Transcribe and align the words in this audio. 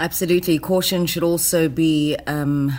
Absolutely. 0.00 0.60
Caution 0.60 1.06
should 1.06 1.24
also 1.24 1.68
be 1.68 2.16
um, 2.28 2.72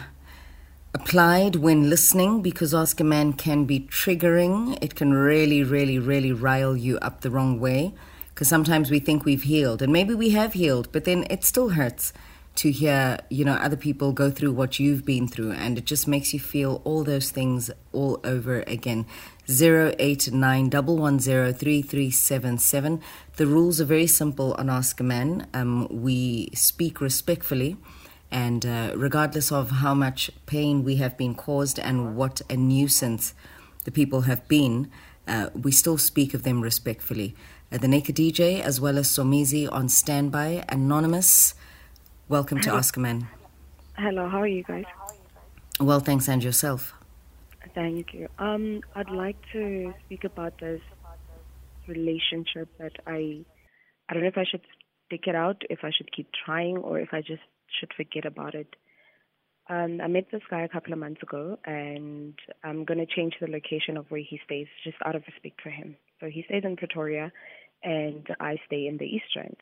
applied 0.94 1.58
when 1.58 1.90
listening 1.90 2.42
because 2.42 2.74
Ask 2.74 3.02
a 3.02 3.04
Man 3.04 3.34
can 3.34 3.66
be 3.66 3.82
triggering. 3.82 4.78
It 4.82 4.96
can 4.96 5.14
really, 5.14 5.62
really, 5.62 6.00
really 6.00 6.32
rile 6.32 6.78
you 6.78 6.98
up 7.00 7.20
the 7.20 7.30
wrong 7.30 7.60
way 7.60 7.94
because 8.30 8.48
sometimes 8.48 8.90
we 8.90 9.00
think 9.00 9.26
we've 9.26 9.44
healed 9.44 9.82
and 9.82 9.92
maybe 9.92 10.14
we 10.14 10.30
have 10.30 10.54
healed, 10.54 10.88
but 10.94 11.04
then 11.04 11.28
it 11.30 11.44
still 11.44 11.70
hurts 11.70 12.14
to 12.56 12.72
hear, 12.72 13.20
you 13.30 13.44
know, 13.44 13.56
other 13.56 13.76
people 13.76 14.14
go 14.14 14.32
through 14.32 14.54
what 14.54 14.80
you've 14.80 15.06
been 15.06 15.28
through 15.28 15.52
and 15.52 15.78
it 15.78 15.84
just 15.84 16.08
makes 16.08 16.34
you 16.34 16.40
feel 16.40 16.82
all 16.86 17.04
those 17.04 17.32
things 17.32 17.70
all 17.92 18.18
over 18.24 18.62
again. 18.62 19.06
089 19.50 20.70
The 20.70 20.84
rules 23.40 23.82
are 23.82 23.86
very 23.86 24.08
simple 24.08 24.54
on 24.54 24.70
Ask 24.70 25.00
a 25.00 25.04
Man. 25.04 25.48
Um, 25.56 25.88
we 25.90 26.52
speak 26.54 27.02
respectfully 27.02 27.78
and 28.30 28.64
uh, 28.64 28.94
regardless 28.96 29.52
of 29.52 29.72
how 29.72 29.96
much 29.96 30.30
pain 30.46 30.84
we 30.84 30.98
have 30.98 31.18
been 31.18 31.34
caused 31.34 31.80
and 31.80 32.16
what 32.16 32.42
a 32.48 32.56
nuisance 32.56 33.34
the 33.86 33.92
people 33.92 34.22
have 34.22 34.48
been, 34.48 34.92
uh, 35.28 35.50
we 35.56 35.72
still 35.72 35.98
speak 35.98 36.36
of 36.36 36.44
them 36.44 36.62
respectfully. 36.62 37.36
Uh, 37.72 37.80
the 37.80 37.88
Naked 37.88 38.18
DJ, 38.18 38.62
as 38.62 38.80
well 38.80 39.00
as 39.00 39.08
Somizi 39.08 39.68
on 39.72 39.90
standby. 39.90 40.64
Anonymous, 40.70 41.56
welcome 42.28 42.62
to 42.62 42.72
Ask 42.72 42.98
a 42.98 43.00
Man. 43.00 43.28
Hello, 43.98 44.30
how 44.30 44.42
are 44.42 44.48
you 44.48 44.62
guys? 44.62 44.86
Well, 45.80 46.02
thanks, 46.02 46.30
and 46.30 46.44
yourself. 46.44 46.94
Thank 47.76 48.14
you. 48.14 48.28
Um, 48.40 48.82
I'd 48.96 49.10
like 49.10 49.38
to 49.54 49.94
speak 50.06 50.24
about 50.24 50.60
this 50.60 50.82
relationship 51.88 52.70
that 52.80 52.94
I, 53.06 53.46
I 54.08 54.14
don't 54.14 54.24
know 54.24 54.30
if 54.30 54.38
I 54.38 54.46
should 54.50 54.62
stick 55.08 55.22
it 55.28 55.36
out, 55.36 55.62
if 55.70 55.80
I 55.84 55.92
should 55.96 56.12
keep 56.16 56.30
trying, 56.46 56.78
or 56.78 57.00
if 57.00 57.10
I 57.12 57.22
just 57.22 57.42
should 57.80 57.92
forget 57.96 58.26
about 58.26 58.56
it. 58.56 58.76
Um, 59.70 60.00
I 60.02 60.08
met 60.08 60.26
this 60.32 60.42
guy 60.50 60.64
a 60.64 60.70
couple 60.70 60.94
of 60.94 61.00
months 61.00 61.22
ago, 61.22 61.60
and 61.66 62.34
I'm 62.64 62.86
going 62.86 63.00
to 63.00 63.06
change 63.06 63.36
the 63.40 63.48
location 63.48 63.98
of 63.98 64.10
where 64.10 64.22
he 64.22 64.40
stays 64.46 64.68
just 64.84 64.98
out 65.06 65.16
of 65.16 65.24
respect 65.28 65.62
for 65.62 65.70
him. 65.70 65.96
So 66.20 66.28
he 66.28 66.44
stays 66.48 66.64
in 66.66 66.76
Pretoria, 66.76 67.32
and 67.84 68.28
I 68.40 68.58
stay 68.66 68.88
in 68.88 68.98
the 68.98 69.06
East 69.06 69.36
Rand. 69.36 69.58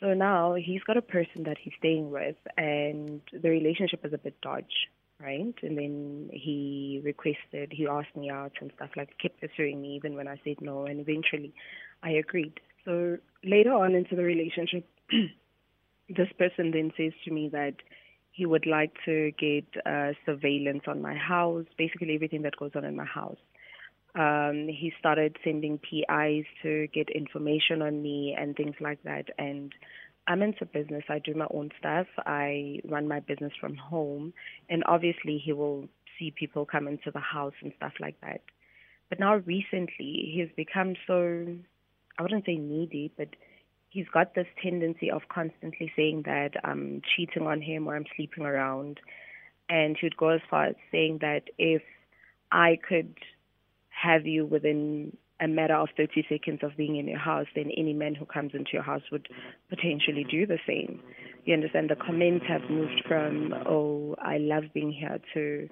So 0.00 0.14
now 0.14 0.54
he's 0.54 0.82
got 0.86 0.96
a 0.96 1.02
person 1.02 1.42
that 1.44 1.56
he's 1.60 1.74
staying 1.78 2.10
with, 2.10 2.36
and 2.56 3.20
the 3.32 3.50
relationship 3.50 4.04
is 4.04 4.12
a 4.12 4.18
bit 4.18 4.40
dodge, 4.40 4.88
right? 5.20 5.54
And 5.62 5.78
then 5.78 6.30
he 6.32 7.00
requested, 7.04 7.72
he 7.72 7.86
asked 7.86 8.16
me 8.16 8.30
out 8.30 8.52
and 8.60 8.72
stuff 8.76 8.90
like, 8.96 9.10
kept 9.20 9.40
pursuing 9.40 9.80
me 9.80 9.94
even 9.96 10.14
when 10.14 10.28
I 10.28 10.40
said 10.44 10.56
no, 10.60 10.86
and 10.86 11.00
eventually 11.00 11.52
I 12.02 12.10
agreed. 12.10 12.60
So 12.84 13.18
later 13.44 13.72
on 13.72 13.94
into 13.94 14.16
the 14.16 14.22
relationship, 14.22 14.88
this 16.08 16.28
person 16.38 16.70
then 16.72 16.92
says 16.96 17.12
to 17.24 17.30
me 17.30 17.48
that 17.52 17.74
he 18.32 18.46
would 18.46 18.66
like 18.66 18.92
to 19.04 19.32
get 19.32 19.66
uh, 19.84 20.12
surveillance 20.24 20.84
on 20.86 21.02
my 21.02 21.14
house, 21.14 21.66
basically 21.76 22.14
everything 22.14 22.42
that 22.42 22.56
goes 22.56 22.70
on 22.74 22.84
in 22.84 22.96
my 22.96 23.04
house. 23.04 23.38
Um, 24.14 24.66
he 24.68 24.92
started 24.98 25.36
sending 25.44 25.78
PIs 25.78 26.44
to 26.62 26.88
get 26.88 27.10
information 27.10 27.82
on 27.82 28.02
me 28.02 28.36
and 28.36 28.56
things 28.56 28.74
like 28.80 29.02
that. 29.04 29.26
And 29.38 29.72
I'm 30.30 30.42
into 30.42 30.64
business. 30.64 31.02
I 31.08 31.18
do 31.18 31.34
my 31.34 31.48
own 31.52 31.70
stuff. 31.76 32.06
I 32.24 32.78
run 32.84 33.08
my 33.08 33.18
business 33.18 33.52
from 33.60 33.74
home. 33.74 34.32
And 34.68 34.84
obviously, 34.86 35.42
he 35.44 35.52
will 35.52 35.88
see 36.16 36.30
people 36.30 36.64
come 36.64 36.86
into 36.86 37.10
the 37.10 37.18
house 37.18 37.54
and 37.60 37.72
stuff 37.76 37.94
like 37.98 38.14
that. 38.20 38.40
But 39.08 39.18
now, 39.18 39.38
recently, 39.38 40.30
he's 40.32 40.48
become 40.56 40.94
so, 41.04 41.48
I 42.16 42.22
wouldn't 42.22 42.46
say 42.46 42.54
needy, 42.54 43.12
but 43.18 43.30
he's 43.88 44.06
got 44.14 44.36
this 44.36 44.46
tendency 44.62 45.10
of 45.10 45.22
constantly 45.28 45.90
saying 45.96 46.22
that 46.26 46.52
I'm 46.62 47.02
cheating 47.16 47.48
on 47.48 47.60
him 47.60 47.88
or 47.88 47.96
I'm 47.96 48.06
sleeping 48.14 48.44
around. 48.44 49.00
And 49.68 49.96
he 50.00 50.06
would 50.06 50.16
go 50.16 50.28
as 50.28 50.42
far 50.48 50.66
as 50.66 50.76
saying 50.92 51.18
that 51.22 51.42
if 51.58 51.82
I 52.52 52.78
could 52.88 53.16
have 53.88 54.28
you 54.28 54.46
within 54.46 55.16
a 55.40 55.48
matter 55.48 55.74
of 55.74 55.88
30 55.96 56.26
seconds 56.28 56.60
of 56.62 56.76
being 56.76 56.96
in 56.96 57.08
your 57.08 57.18
house, 57.18 57.46
then 57.54 57.70
any 57.76 57.92
man 57.92 58.14
who 58.14 58.26
comes 58.26 58.52
into 58.54 58.70
your 58.72 58.82
house 58.82 59.02
would 59.10 59.28
potentially 59.68 60.24
do 60.30 60.46
the 60.46 60.58
same. 60.66 61.00
You 61.44 61.54
understand? 61.54 61.90
The 61.90 61.96
comments 61.96 62.44
have 62.48 62.70
moved 62.70 63.02
from, 63.08 63.54
oh, 63.66 64.16
I 64.18 64.38
love 64.38 64.64
being 64.74 64.92
here, 64.92 65.18
to 65.34 65.68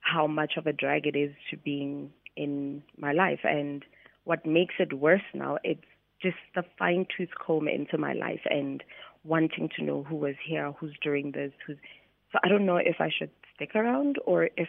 how 0.00 0.26
much 0.26 0.52
of 0.56 0.66
a 0.66 0.72
drag 0.72 1.06
it 1.06 1.16
is 1.16 1.32
to 1.50 1.56
being 1.56 2.10
in 2.36 2.82
my 2.98 3.12
life. 3.12 3.40
And 3.44 3.84
what 4.24 4.44
makes 4.44 4.74
it 4.78 4.92
worse 4.92 5.22
now, 5.34 5.58
it's 5.64 5.80
just 6.22 6.36
the 6.54 6.64
fine 6.78 7.06
tooth 7.16 7.30
comb 7.44 7.68
into 7.68 7.96
my 7.96 8.12
life 8.12 8.40
and 8.44 8.82
wanting 9.24 9.70
to 9.76 9.84
know 9.84 10.04
who 10.04 10.16
was 10.16 10.34
here, 10.46 10.72
who's 10.78 10.96
doing 11.02 11.32
this, 11.32 11.52
who's. 11.66 11.76
So 12.32 12.38
I 12.44 12.48
don't 12.48 12.66
know 12.66 12.76
if 12.76 12.96
I 13.00 13.08
should 13.16 13.30
stick 13.54 13.74
around 13.74 14.16
or 14.26 14.50
if 14.56 14.68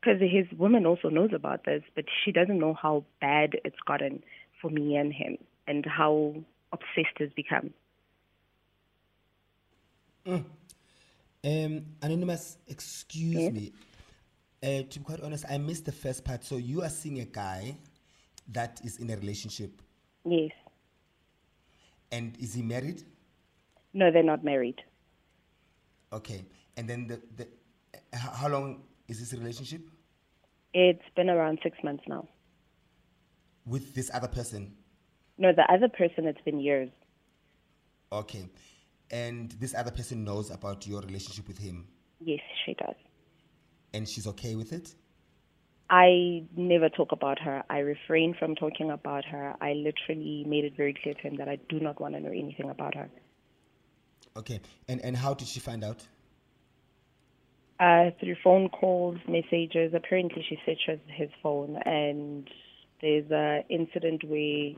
because 0.00 0.20
his 0.20 0.46
woman 0.58 0.86
also 0.86 1.08
knows 1.08 1.30
about 1.32 1.64
this, 1.64 1.82
but 1.94 2.04
she 2.24 2.32
doesn't 2.32 2.58
know 2.58 2.74
how 2.74 3.04
bad 3.20 3.58
it's 3.64 3.80
gotten 3.86 4.22
for 4.60 4.70
me 4.70 4.96
and 4.96 5.12
him 5.12 5.38
and 5.66 5.84
how 5.86 6.34
obsessed 6.72 7.16
it's 7.18 7.34
become. 7.34 7.70
Mm. 10.26 10.44
Um, 11.44 11.84
Anonymous, 12.02 12.58
excuse 12.66 13.34
yes? 13.34 13.52
me. 13.52 13.72
Uh, 14.62 14.82
to 14.88 14.98
be 14.98 15.04
quite 15.04 15.20
honest, 15.22 15.44
I 15.48 15.58
missed 15.58 15.84
the 15.84 15.92
first 15.92 16.24
part. 16.24 16.44
So 16.44 16.56
you 16.56 16.82
are 16.82 16.88
seeing 16.88 17.20
a 17.20 17.24
guy 17.24 17.76
that 18.52 18.80
is 18.84 18.98
in 18.98 19.10
a 19.10 19.16
relationship. 19.16 19.82
Yes. 20.24 20.50
And 22.10 22.36
is 22.38 22.54
he 22.54 22.62
married? 22.62 23.04
No, 23.94 24.10
they're 24.10 24.22
not 24.22 24.44
married. 24.44 24.80
Okay. 26.12 26.44
And 26.76 26.88
then 26.88 27.06
the, 27.06 27.20
the 27.36 27.48
how 28.16 28.48
long 28.48 28.82
is 29.08 29.18
this 29.18 29.32
a 29.32 29.36
relationship? 29.38 29.82
It's 30.74 31.02
been 31.16 31.30
around 31.30 31.58
six 31.62 31.78
months 31.82 32.04
now. 32.06 32.28
With 33.64 33.94
this 33.94 34.10
other 34.12 34.28
person? 34.28 34.74
No, 35.38 35.52
the 35.52 35.70
other 35.72 35.88
person, 35.88 36.26
it's 36.26 36.40
been 36.42 36.60
years. 36.60 36.90
Okay. 38.12 38.48
And 39.10 39.50
this 39.52 39.74
other 39.74 39.90
person 39.90 40.24
knows 40.24 40.50
about 40.50 40.86
your 40.86 41.00
relationship 41.00 41.48
with 41.48 41.58
him? 41.58 41.88
Yes, 42.20 42.40
she 42.64 42.74
does. 42.74 42.96
And 43.94 44.08
she's 44.08 44.26
okay 44.26 44.54
with 44.54 44.72
it? 44.72 44.94
I 45.90 46.44
never 46.54 46.90
talk 46.90 47.12
about 47.12 47.38
her. 47.40 47.62
I 47.70 47.78
refrain 47.78 48.34
from 48.38 48.54
talking 48.54 48.90
about 48.90 49.24
her. 49.24 49.54
I 49.60 49.72
literally 49.72 50.44
made 50.46 50.64
it 50.64 50.76
very 50.76 50.94
clear 51.02 51.14
to 51.14 51.20
him 51.20 51.36
that 51.36 51.48
I 51.48 51.56
do 51.70 51.80
not 51.80 51.98
want 51.98 52.14
to 52.14 52.20
know 52.20 52.28
anything 52.30 52.68
about 52.68 52.94
her. 52.94 53.08
Okay. 54.36 54.60
And 54.86 55.00
and 55.02 55.16
how 55.16 55.32
did 55.32 55.48
she 55.48 55.60
find 55.60 55.82
out? 55.82 56.06
Uh, 57.80 58.10
through 58.18 58.34
phone 58.42 58.68
calls, 58.68 59.18
messages. 59.28 59.94
Apparently, 59.94 60.44
she 60.48 60.58
searches 60.66 61.00
his 61.06 61.30
phone, 61.42 61.76
and 61.84 62.50
there's 63.00 63.30
an 63.30 63.62
incident 63.68 64.24
where 64.24 64.72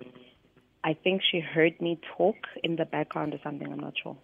I 0.85 0.95
think 0.95 1.23
she 1.31 1.41
heard 1.41 1.81
me 1.81 1.99
talk 2.17 2.37
in 2.63 2.77
the 2.77 2.85
background 2.85 3.33
or 3.33 3.41
something. 3.43 3.73
I'm 3.73 3.81
not 3.81 3.95
sure. 4.03 4.19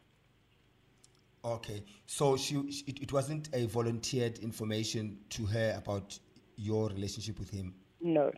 Okay, 1.43 1.85
so 2.07 2.37
she, 2.37 2.57
it, 2.87 3.01
it 3.03 3.13
wasn't 3.13 3.49
a 3.53 3.67
volunteered 3.67 4.39
information 4.41 5.19
to 5.31 5.47
her 5.47 5.75
about 5.79 6.19
your 6.57 6.89
relationship 6.89 7.39
with 7.39 7.51
him. 7.51 7.73
No. 8.01 8.33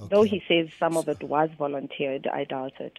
Okay. 0.00 0.08
Though 0.10 0.24
he 0.24 0.42
says 0.48 0.68
some 0.78 0.96
of 0.96 1.08
it 1.08 1.22
was 1.22 1.48
volunteered, 1.56 2.26
I 2.26 2.44
doubt 2.44 2.72
it. 2.80 2.98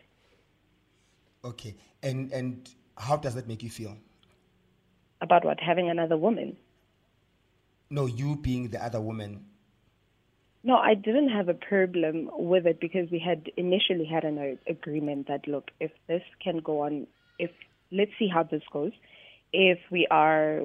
Okay, 1.43 1.75
and 2.01 2.31
and 2.31 2.69
how 2.97 3.17
does 3.17 3.35
that 3.35 3.47
make 3.47 3.61
you 3.61 3.69
feel? 3.69 3.97
About 5.27 5.43
what? 5.43 5.59
Having 5.59 5.89
another 5.89 6.15
woman? 6.15 6.55
No, 7.89 8.05
you 8.05 8.37
being 8.37 8.69
the 8.69 8.81
other 8.81 9.01
woman. 9.01 9.43
No, 10.63 10.77
I 10.77 10.93
didn't 10.93 11.27
have 11.27 11.49
a 11.49 11.53
problem 11.53 12.29
with 12.33 12.65
it 12.65 12.79
because 12.79 13.11
we 13.11 13.19
had 13.19 13.51
initially 13.57 14.05
had 14.05 14.23
an 14.23 14.57
agreement 14.67 15.27
that 15.27 15.45
look, 15.45 15.71
if 15.81 15.91
this 16.07 16.21
can 16.41 16.59
go 16.59 16.83
on, 16.83 17.07
if 17.39 17.51
let's 17.91 18.11
see 18.17 18.29
how 18.33 18.43
this 18.43 18.63
goes. 18.71 18.93
If 19.51 19.79
we 19.91 20.07
are 20.09 20.61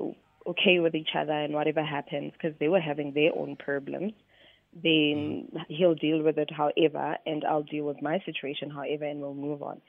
okay 0.46 0.78
with 0.78 0.94
each 0.94 1.10
other 1.18 1.32
and 1.32 1.54
whatever 1.54 1.82
happens, 1.82 2.32
because 2.34 2.56
they 2.60 2.68
were 2.68 2.80
having 2.80 3.14
their 3.14 3.36
own 3.36 3.56
problems, 3.56 4.12
then 4.72 5.48
mm. 5.52 5.60
he'll 5.66 5.96
deal 5.96 6.22
with 6.22 6.38
it 6.38 6.52
however, 6.52 7.16
and 7.26 7.44
I'll 7.44 7.64
deal 7.64 7.84
with 7.84 8.00
my 8.00 8.20
situation 8.24 8.70
however, 8.70 9.06
and 9.06 9.20
we'll 9.20 9.34
move 9.34 9.60
on. 9.60 9.80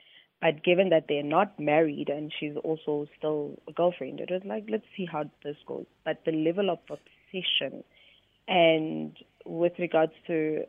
But 0.44 0.62
given 0.62 0.90
that 0.90 1.06
they're 1.08 1.22
not 1.22 1.58
married 1.58 2.10
and 2.10 2.30
she's 2.38 2.54
also 2.62 3.08
still 3.16 3.58
a 3.66 3.72
girlfriend, 3.72 4.20
it 4.20 4.30
was 4.30 4.42
like, 4.44 4.66
let's 4.68 4.84
see 4.94 5.06
how 5.10 5.24
this 5.42 5.56
goes. 5.66 5.86
But 6.04 6.20
the 6.26 6.32
level 6.32 6.68
of 6.68 6.80
obsession 6.90 7.82
and 8.46 9.16
with 9.46 9.72
regards 9.78 10.12
to 10.26 10.64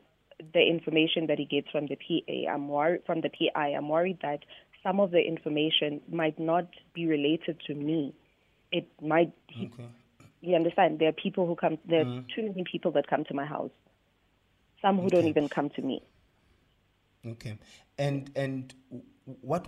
the 0.53 0.61
information 0.61 1.27
that 1.27 1.39
he 1.39 1.43
gets 1.43 1.69
from 1.71 1.87
the 1.87 1.97
PA, 1.97 2.53
I'm 2.53 2.69
worried 2.69 3.01
from 3.05 3.19
the 3.19 3.27
PI, 3.27 3.67
I'm 3.67 3.89
worried 3.89 4.19
that 4.21 4.45
some 4.81 5.01
of 5.01 5.11
the 5.11 5.19
information 5.19 5.99
might 6.09 6.39
not 6.39 6.69
be 6.93 7.05
related 7.05 7.59
to 7.67 7.75
me. 7.75 8.13
It 8.71 8.87
might 9.01 9.33
okay. 9.61 9.89
you 10.39 10.55
understand? 10.55 10.99
There 10.99 11.09
are 11.09 11.19
people 11.21 11.47
who 11.47 11.55
come 11.57 11.79
there 11.85 12.03
are 12.03 12.05
mm-hmm. 12.05 12.27
too 12.33 12.43
many 12.43 12.63
people 12.63 12.91
that 12.93 13.07
come 13.07 13.25
to 13.25 13.33
my 13.33 13.45
house. 13.45 13.71
Some 14.81 14.99
who 14.99 15.07
okay. 15.07 15.17
don't 15.17 15.27
even 15.27 15.49
come 15.49 15.69
to 15.71 15.81
me. 15.81 16.01
Okay. 17.25 17.57
And 17.97 18.29
and 18.35 18.73
what 19.25 19.67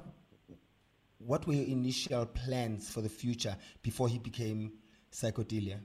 what 1.19 1.47
were 1.47 1.53
your 1.53 1.65
initial 1.65 2.25
plans 2.25 2.89
for 2.89 3.01
the 3.01 3.09
future 3.09 3.55
before 3.81 4.07
he 4.07 4.19
became 4.19 4.73
psychodelia? 5.11 5.79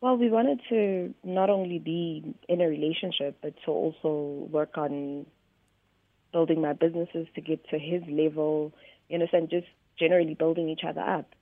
Well, 0.00 0.16
we 0.16 0.30
wanted 0.30 0.60
to 0.68 1.14
not 1.24 1.50
only 1.50 1.78
be 1.78 2.34
in 2.48 2.60
a 2.60 2.68
relationship, 2.68 3.38
but 3.42 3.54
to 3.64 3.70
also 3.70 4.48
work 4.50 4.78
on 4.78 5.26
building 6.32 6.60
my 6.60 6.72
businesses 6.72 7.26
to 7.34 7.40
get 7.40 7.68
to 7.70 7.78
his 7.78 8.02
level. 8.08 8.72
You 9.08 9.16
understand? 9.16 9.50
Just 9.50 9.66
generally 9.98 10.34
building 10.34 10.68
each 10.68 10.82
other 10.88 11.00
up, 11.00 11.34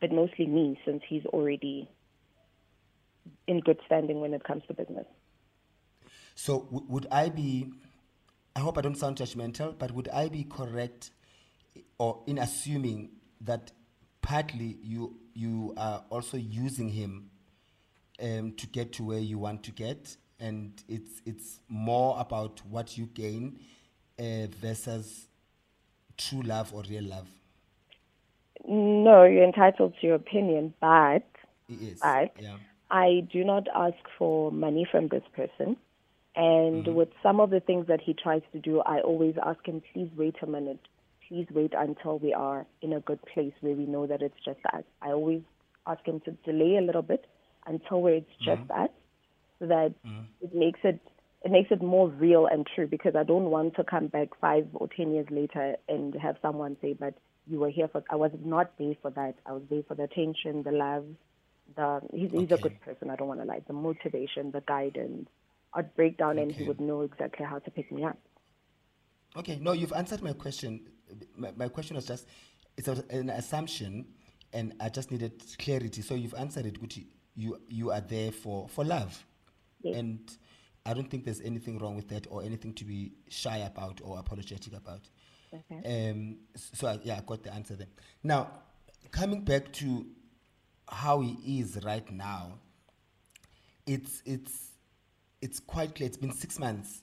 but 0.00 0.10
mostly 0.10 0.46
me, 0.46 0.80
since 0.84 1.02
he's 1.08 1.24
already 1.26 1.88
in 3.46 3.60
good 3.60 3.78
standing 3.86 4.20
when 4.20 4.34
it 4.34 4.42
comes 4.42 4.62
to 4.66 4.74
business. 4.74 5.06
So, 6.34 6.62
w- 6.62 6.86
would 6.88 7.06
I 7.12 7.28
be? 7.28 7.72
I 8.60 8.62
hope 8.62 8.76
I 8.76 8.82
don't 8.82 8.94
sound 8.94 9.16
judgmental, 9.16 9.74
but 9.78 9.90
would 9.92 10.08
I 10.08 10.28
be 10.28 10.44
correct, 10.44 11.12
or 11.96 12.22
in 12.26 12.36
assuming 12.36 13.08
that 13.40 13.72
partly 14.20 14.76
you 14.82 15.16
you 15.32 15.72
are 15.78 16.04
also 16.10 16.36
using 16.36 16.90
him 16.90 17.30
um, 18.22 18.52
to 18.58 18.66
get 18.66 18.92
to 18.94 19.02
where 19.02 19.18
you 19.18 19.38
want 19.38 19.62
to 19.62 19.70
get, 19.70 20.14
and 20.38 20.72
it's 20.88 21.22
it's 21.24 21.60
more 21.70 22.20
about 22.20 22.60
what 22.68 22.98
you 22.98 23.06
gain 23.06 23.60
uh, 24.18 24.48
versus 24.60 25.28
true 26.18 26.42
love 26.42 26.74
or 26.74 26.82
real 26.82 27.04
love. 27.04 27.28
No, 28.68 29.24
you're 29.24 29.44
entitled 29.44 29.94
to 30.02 30.06
your 30.06 30.16
opinion, 30.16 30.74
but 30.82 31.24
Yes. 31.66 32.00
but 32.02 32.32
yeah. 32.38 32.58
I 32.90 33.26
do 33.32 33.42
not 33.42 33.68
ask 33.74 33.96
for 34.18 34.52
money 34.52 34.84
from 34.90 35.08
this 35.08 35.24
person. 35.34 35.78
And 36.40 36.86
mm-hmm. 36.86 36.94
with 36.94 37.10
some 37.22 37.38
of 37.38 37.50
the 37.50 37.60
things 37.60 37.86
that 37.88 38.00
he 38.00 38.14
tries 38.14 38.40
to 38.52 38.58
do, 38.58 38.80
I 38.80 39.00
always 39.00 39.34
ask 39.44 39.62
him, 39.66 39.82
please 39.92 40.08
wait 40.16 40.36
a 40.42 40.46
minute. 40.46 40.80
Please 41.28 41.46
wait 41.50 41.74
until 41.76 42.18
we 42.18 42.32
are 42.32 42.64
in 42.80 42.94
a 42.94 43.00
good 43.00 43.20
place 43.34 43.52
where 43.60 43.74
we 43.74 43.84
know 43.84 44.06
that 44.06 44.22
it's 44.22 44.42
just 44.42 44.58
us. 44.72 44.84
I 45.02 45.08
always 45.08 45.42
ask 45.86 46.02
him 46.06 46.20
to 46.20 46.30
delay 46.50 46.78
a 46.78 46.80
little 46.80 47.02
bit 47.02 47.26
until 47.66 48.00
where 48.00 48.14
it's 48.14 48.36
just 48.42 48.62
mm-hmm. 48.62 48.84
us, 48.84 48.88
so 49.58 49.66
that 49.66 49.92
mm-hmm. 50.02 50.22
it 50.40 50.54
makes 50.54 50.80
it 50.82 50.98
it 51.44 51.50
makes 51.50 51.70
it 51.70 51.82
more 51.82 52.08
real 52.08 52.46
and 52.46 52.66
true. 52.74 52.86
Because 52.86 53.14
I 53.16 53.22
don't 53.22 53.50
want 53.50 53.76
to 53.76 53.84
come 53.84 54.06
back 54.06 54.28
five 54.40 54.66
or 54.72 54.88
ten 54.88 55.12
years 55.12 55.26
later 55.30 55.76
and 55.90 56.14
have 56.14 56.36
someone 56.40 56.78
say, 56.80 56.94
"But 56.94 57.14
you 57.46 57.60
were 57.60 57.70
here 57.70 57.88
for." 57.88 58.02
I 58.10 58.16
was 58.16 58.32
not 58.42 58.72
there 58.78 58.94
for 59.02 59.10
that. 59.10 59.34
I 59.44 59.52
was 59.52 59.62
there 59.68 59.82
for 59.86 59.94
the 59.94 60.04
attention, 60.04 60.62
the 60.62 60.72
love, 60.72 61.04
the 61.76 62.00
he's, 62.14 62.30
he's 62.32 62.50
a 62.50 62.56
good 62.56 62.80
person. 62.80 63.10
I 63.10 63.16
don't 63.16 63.28
want 63.28 63.40
to 63.40 63.46
lie. 63.46 63.60
The 63.66 63.74
motivation, 63.74 64.52
the 64.52 64.62
guidance. 64.62 65.28
I'd 65.74 65.94
break 65.94 66.18
down 66.18 66.38
and 66.38 66.50
he 66.50 66.64
would 66.64 66.80
know 66.80 67.02
exactly 67.02 67.46
how 67.46 67.58
to 67.60 67.70
pick 67.70 67.90
me 67.92 68.04
up. 68.04 68.18
Okay, 69.36 69.58
no, 69.60 69.72
you've 69.72 69.92
answered 69.92 70.22
my 70.22 70.32
question. 70.32 70.88
My, 71.36 71.52
my 71.56 71.68
question 71.68 71.96
was 71.96 72.06
just, 72.06 72.26
it's 72.76 72.88
a, 72.88 73.04
an 73.10 73.30
assumption, 73.30 74.06
and 74.52 74.74
I 74.80 74.88
just 74.88 75.10
needed 75.12 75.42
clarity. 75.58 76.02
So 76.02 76.14
you've 76.14 76.34
answered 76.34 76.66
it, 76.66 76.80
Gucci. 76.82 77.06
You 77.36 77.60
you 77.68 77.92
are 77.92 78.00
there 78.00 78.32
for 78.32 78.68
for 78.68 78.84
love, 78.84 79.24
Yes. 79.82 79.96
and 79.96 80.18
I 80.84 80.94
don't 80.94 81.08
think 81.08 81.24
there's 81.24 81.40
anything 81.40 81.78
wrong 81.78 81.94
with 81.94 82.08
that 82.08 82.26
or 82.28 82.42
anything 82.42 82.74
to 82.74 82.84
be 82.84 83.12
shy 83.28 83.58
about 83.58 84.00
or 84.02 84.18
apologetic 84.18 84.72
about. 84.72 85.08
Okay. 85.54 86.10
Um, 86.10 86.38
so 86.56 86.88
I, 86.88 86.98
yeah, 87.04 87.18
I 87.18 87.20
got 87.20 87.42
the 87.44 87.54
answer 87.54 87.76
there. 87.76 87.86
Now, 88.24 88.50
coming 89.12 89.42
back 89.44 89.72
to 89.74 90.06
how 90.88 91.20
he 91.20 91.60
is 91.60 91.78
right 91.84 92.10
now, 92.10 92.58
it's 93.86 94.22
it's 94.26 94.69
it's 95.42 95.60
quite 95.60 95.94
clear. 95.94 96.06
It's 96.06 96.16
been 96.16 96.32
six 96.32 96.58
months, 96.58 97.02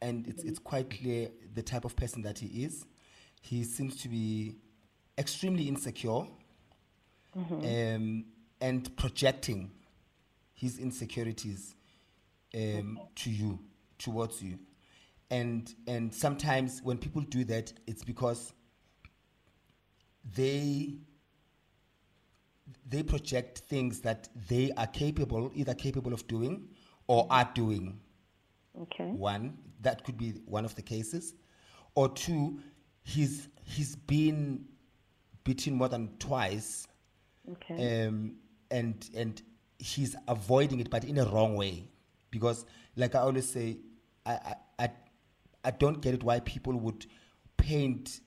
and 0.00 0.26
it's 0.26 0.44
it's 0.44 0.58
quite 0.58 0.90
clear 0.90 1.30
the 1.54 1.62
type 1.62 1.84
of 1.84 1.96
person 1.96 2.22
that 2.22 2.38
he 2.38 2.64
is. 2.64 2.86
He 3.40 3.64
seems 3.64 3.96
to 4.02 4.08
be 4.08 4.56
extremely 5.16 5.68
insecure, 5.68 6.26
um, 7.34 8.24
and 8.60 8.96
projecting 8.96 9.70
his 10.54 10.78
insecurities 10.78 11.74
um, 12.54 12.98
to 13.16 13.30
you, 13.30 13.58
towards 13.98 14.42
you, 14.42 14.58
and 15.30 15.74
and 15.86 16.12
sometimes 16.14 16.80
when 16.82 16.98
people 16.98 17.22
do 17.22 17.44
that, 17.44 17.72
it's 17.86 18.04
because 18.04 18.52
they 20.36 20.94
they 22.86 23.02
project 23.02 23.60
things 23.60 24.00
that 24.00 24.28
they 24.48 24.72
are 24.76 24.86
capable, 24.86 25.50
either 25.54 25.74
capable 25.74 26.12
of 26.12 26.26
doing 26.26 26.68
or 27.08 27.26
are 27.30 27.50
doing. 27.54 28.00
Okay. 28.82 29.10
One, 29.10 29.58
that 29.82 30.04
could 30.04 30.18
be 30.18 30.32
one 30.46 30.64
of 30.64 30.74
the 30.76 30.82
cases. 30.82 31.34
Or 31.96 32.08
two, 32.10 32.60
he's 33.02 33.48
he's 33.64 33.96
been 33.96 34.66
beaten 35.44 35.74
more 35.74 35.88
than 35.88 36.16
twice, 36.18 36.86
Okay. 37.52 38.06
um, 38.06 38.36
and 38.70 39.08
and 39.16 39.42
he's 39.78 40.16
avoiding 40.28 40.80
it, 40.80 40.90
but 40.90 41.04
in 41.04 41.18
a 41.18 41.24
wrong 41.26 41.56
way. 41.56 41.88
Because, 42.30 42.66
like 42.96 43.14
I 43.14 43.20
always 43.20 43.48
say, 43.48 43.78
I 44.26 44.32
I 44.32 44.54
I, 44.84 44.90
I 45.64 45.70
don't 45.72 46.00
get 46.00 46.14
it 46.14 46.22
why 46.24 46.40
people 46.40 46.76
would 46.78 47.06
paint 47.56 48.20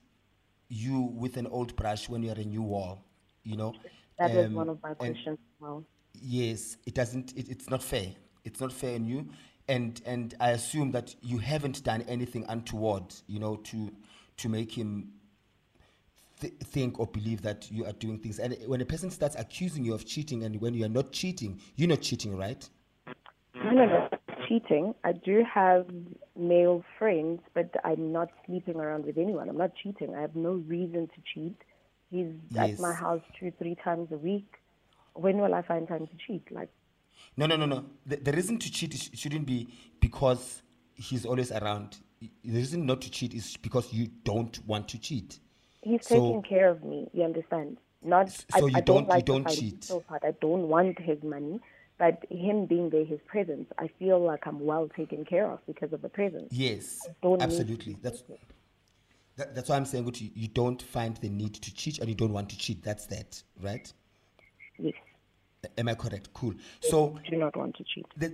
you 0.69 1.01
with 1.01 1.37
an 1.37 1.47
old 1.47 1.75
brush 1.75 2.09
when 2.09 2.23
you're 2.23 2.35
a 2.39 2.43
new 2.45 2.63
wall. 2.63 3.05
You 3.43 3.57
know. 3.57 3.73
That 4.19 4.33
was 4.33 4.47
Um, 4.47 4.53
one 4.53 4.69
of 4.69 4.81
my 4.83 4.93
questions 4.93 5.39
as 5.39 5.61
well. 5.61 5.85
yes 6.21 6.77
it 6.85 6.93
doesn't 6.93 7.33
it, 7.37 7.49
it's 7.49 7.69
not 7.69 7.81
fair 7.81 8.13
it's 8.43 8.59
not 8.59 8.71
fair 8.71 8.95
on 8.95 9.05
you 9.05 9.27
and 9.67 10.01
and 10.05 10.35
i 10.39 10.49
assume 10.51 10.91
that 10.91 11.15
you 11.21 11.38
haven't 11.38 11.83
done 11.83 12.01
anything 12.03 12.45
untoward 12.49 13.03
you 13.27 13.39
know 13.39 13.55
to 13.57 13.91
to 14.38 14.49
make 14.49 14.71
him 14.71 15.11
th- 16.39 16.53
think 16.63 16.99
or 16.99 17.07
believe 17.07 17.41
that 17.41 17.71
you 17.71 17.85
are 17.85 17.93
doing 17.93 18.17
things 18.17 18.39
and 18.39 18.57
when 18.65 18.81
a 18.81 18.85
person 18.85 19.11
starts 19.11 19.35
accusing 19.38 19.83
you 19.85 19.93
of 19.93 20.05
cheating 20.05 20.43
and 20.43 20.59
when 20.59 20.73
you 20.73 20.83
are 20.85 20.89
not 20.89 21.11
cheating 21.11 21.59
you're 21.75 21.89
not 21.89 22.01
cheating 22.01 22.35
right 22.38 22.69
No, 23.55 23.71
no, 23.71 23.85
no. 23.85 24.09
Cheating. 24.47 24.95
I 25.03 25.11
do 25.11 25.43
have 25.53 25.85
male 26.35 26.83
friends, 26.97 27.41
but 27.53 27.69
I'm 27.83 28.11
not 28.11 28.29
sleeping 28.45 28.77
around 28.77 29.05
with 29.05 29.17
anyone. 29.17 29.49
I'm 29.49 29.57
not 29.57 29.71
cheating. 29.81 30.15
I 30.15 30.21
have 30.21 30.35
no 30.35 30.53
reason 30.53 31.07
to 31.07 31.21
cheat. 31.33 31.55
He's 32.09 32.33
at 32.57 32.79
my 32.79 32.93
house 32.93 33.21
two, 33.39 33.51
three 33.59 33.75
times 33.83 34.11
a 34.11 34.17
week. 34.17 34.47
When 35.13 35.38
will 35.38 35.53
I 35.53 35.61
find 35.61 35.88
time 35.88 36.07
to 36.07 36.13
cheat? 36.25 36.51
Like, 36.51 36.69
no 37.37 37.45
no 37.45 37.55
no 37.55 37.65
no 37.65 37.85
the, 38.05 38.17
the 38.17 38.31
reason 38.31 38.57
to 38.59 38.71
cheat 38.71 38.93
is, 38.93 39.09
shouldn't 39.13 39.45
be 39.45 39.67
because 39.99 40.61
he's 40.95 41.25
always 41.25 41.51
around 41.51 41.97
the 42.21 42.29
reason 42.53 42.85
not 42.85 43.01
to 43.01 43.09
cheat 43.09 43.33
is 43.33 43.57
because 43.57 43.91
you 43.93 44.07
don't 44.23 44.59
want 44.67 44.87
to 44.87 44.99
cheat 44.99 45.39
he's 45.81 46.05
So- 46.07 46.15
taking 46.15 46.43
care 46.43 46.69
of 46.69 46.83
me. 46.83 47.09
You 47.13 47.23
understand? 47.23 47.77
Not. 48.03 48.29
So 48.31 48.43
I, 48.53 48.59
you 48.59 48.65
I 48.75 48.81
don't- 48.81 48.85
don't 48.85 49.03
you 49.03 49.09
like 49.09 49.25
don't 49.25 49.47
cheat. 49.50 49.85
financial 49.85 50.01
part. 50.01 50.23
I 50.23 50.31
don't 50.41 50.67
want 50.67 51.00
his 51.00 51.21
money, 51.23 51.59
but 51.97 52.23
him 52.29 52.65
being 52.65 52.89
there, 52.89 53.05
his 53.05 53.19
presence, 53.27 53.67
I 53.77 53.88
feel 54.00 54.19
like 54.19 54.45
I'm 54.47 54.59
well 54.59 54.89
taken 54.95 55.23
care 55.25 55.47
of 55.47 55.59
because 55.67 55.93
of 55.93 56.01
the 56.01 56.09
presence. 56.09 56.51
Yes, 56.51 57.07
absolutely. 57.23 57.97
That's 58.01 58.23
that, 59.38 59.55
that's 59.55 59.69
why 59.69 59.75
I'm 59.77 59.85
saying 59.85 60.11
you, 60.17 60.29
you 60.35 60.47
don't 60.47 60.81
find 60.81 61.15
the 61.17 61.29
need 61.29 61.53
to 61.55 61.73
cheat 61.73 62.00
and 62.00 62.09
you 62.09 62.15
don't 62.15 62.33
want 62.33 62.50
to 62.50 62.57
cheat. 62.57 62.83
That's 62.83 63.05
that, 63.07 63.41
right? 63.61 63.91
Yes. 64.77 64.93
Am 65.77 65.88
I 65.88 65.96
correct? 65.96 66.34
Cool. 66.34 66.53
So 66.82 67.20
Do 67.30 67.38
not 67.38 67.56
want 67.56 67.75
to 67.77 67.84
cheat. 67.84 68.06
the, 68.18 68.34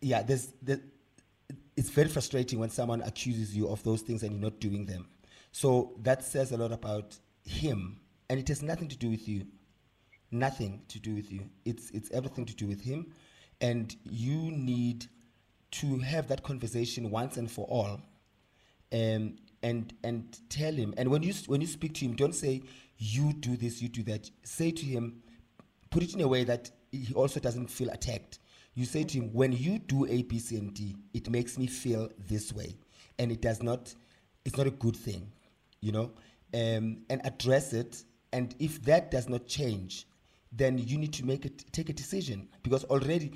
yeah, 0.00 0.22
there's 0.22 0.52
the, 0.62 0.80
it's 1.76 1.90
very 1.90 2.08
frustrating 2.08 2.58
when 2.58 2.70
someone 2.70 3.02
accuses 3.02 3.56
you 3.56 3.68
of 3.68 3.82
those 3.84 4.02
things 4.02 4.22
and 4.22 4.32
you're 4.32 4.42
not 4.50 4.60
doing 4.60 4.84
them. 4.86 5.08
So 5.52 5.94
that 6.02 6.24
says 6.24 6.52
a 6.52 6.56
lot 6.56 6.72
about 6.72 7.16
him, 7.44 8.00
and 8.28 8.38
it 8.38 8.48
has 8.48 8.62
nothing 8.62 8.88
to 8.88 8.96
do 8.96 9.08
with 9.10 9.26
you. 9.26 9.46
Nothing 10.30 10.82
to 10.88 10.98
do 11.00 11.14
with 11.14 11.32
you. 11.32 11.48
It's 11.64 11.90
it's 11.92 12.10
everything 12.10 12.44
to 12.46 12.54
do 12.54 12.66
with 12.66 12.82
him, 12.82 13.06
and 13.62 13.96
you 14.04 14.50
need 14.50 15.06
to 15.70 15.98
have 16.00 16.28
that 16.28 16.42
conversation 16.42 17.10
once 17.10 17.38
and 17.38 17.50
for 17.50 17.64
all, 17.66 18.02
um, 18.92 19.36
and 19.62 19.94
and 20.04 20.38
tell 20.50 20.74
him. 20.74 20.92
And 20.98 21.08
when 21.08 21.22
you 21.22 21.32
when 21.46 21.62
you 21.62 21.66
speak 21.66 21.94
to 21.94 22.04
him, 22.04 22.14
don't 22.14 22.34
say 22.34 22.60
you 22.98 23.32
do 23.32 23.56
this, 23.56 23.80
you 23.80 23.88
do 23.88 24.02
that. 24.02 24.30
Say 24.42 24.70
to 24.70 24.84
him, 24.84 25.22
put 25.90 26.02
it 26.02 26.14
in 26.14 26.20
a 26.20 26.28
way 26.28 26.44
that 26.44 26.70
he 26.92 27.12
also 27.14 27.40
doesn't 27.40 27.68
feel 27.68 27.90
attacked. 27.90 28.38
You 28.74 28.84
say 28.84 29.04
to 29.04 29.18
him, 29.18 29.32
when 29.32 29.52
you 29.52 29.78
do 29.78 30.06
A, 30.06 30.22
B, 30.22 30.38
C, 30.38 30.56
and 30.56 30.72
D, 30.72 30.96
it 31.12 31.28
makes 31.30 31.58
me 31.58 31.66
feel 31.66 32.10
this 32.28 32.52
way, 32.52 32.76
and 33.18 33.32
it 33.32 33.40
does 33.40 33.62
not. 33.62 33.94
It's 34.44 34.56
not 34.56 34.66
a 34.66 34.70
good 34.70 34.96
thing, 34.96 35.30
you 35.80 35.92
know. 35.92 36.12
Um, 36.54 36.98
and 37.10 37.20
address 37.24 37.72
it. 37.72 38.02
And 38.32 38.54
if 38.58 38.82
that 38.82 39.10
does 39.10 39.28
not 39.28 39.46
change, 39.46 40.06
then 40.52 40.78
you 40.78 40.96
need 40.96 41.12
to 41.14 41.26
make 41.26 41.44
it 41.44 41.64
take 41.72 41.88
a 41.88 41.92
decision 41.92 42.48
because 42.62 42.84
already, 42.84 43.32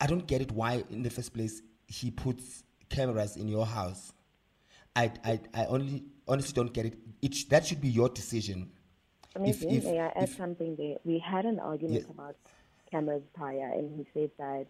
I 0.00 0.06
don't 0.06 0.26
get 0.26 0.40
it 0.40 0.50
why 0.50 0.82
in 0.90 1.02
the 1.02 1.10
first 1.10 1.34
place 1.34 1.62
he 1.86 2.10
puts 2.10 2.64
cameras 2.88 3.36
in 3.36 3.48
your 3.48 3.66
house. 3.66 4.12
I 4.96 5.12
I, 5.24 5.40
I 5.54 5.66
only 5.66 6.04
honestly 6.26 6.52
don't 6.54 6.72
get 6.72 6.86
it. 6.86 6.98
It 7.22 7.48
that 7.50 7.66
should 7.66 7.80
be 7.80 7.88
your 7.88 8.08
decision. 8.08 8.70
If- 9.30 9.36
Amazing. 9.36 9.70
if- 9.70 9.84
May 9.84 10.00
I 10.00 10.06
add 10.08 10.22
if- 10.24 10.36
something 10.36 10.76
there? 10.76 10.98
We 11.04 11.18
had 11.18 11.46
an 11.46 11.58
argument 11.58 12.02
Yes. 12.02 12.10
about 12.10 12.36
cameras 12.90 13.22
prior, 13.34 13.66
and 13.72 13.96
he 13.96 14.06
said 14.12 14.30
that 14.38 14.66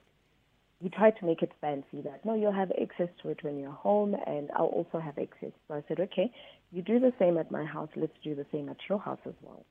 he 0.83 0.89
tried 0.89 1.17
to 1.17 1.27
make 1.27 1.43
it 1.43 1.53
fancy 1.61 2.01
that 2.01 2.25
no, 2.25 2.35
you'll 2.35 2.53
have 2.53 2.73
access 2.81 3.09
to 3.23 3.29
it 3.29 3.43
when 3.43 3.59
you're 3.59 3.71
home, 3.71 4.15
and 4.27 4.51
I'll 4.53 4.67
also 4.67 4.99
have 4.99 5.19
access. 5.19 5.53
So 5.69 5.75
I 5.75 5.83
said, 5.89 6.01
okay, 6.01 6.33
you 6.73 6.83
do 6.83 6.99
the 6.99 7.13
same 7.19 7.37
at 7.37 7.51
my 7.51 7.65
house, 7.65 7.91
let's 7.97 8.17
do 8.23 8.35
the 8.35 8.47
same 8.51 8.69
at 8.69 8.79
your 8.89 8.99
house 8.99 9.21
as 9.27 9.35
well. 9.43 9.65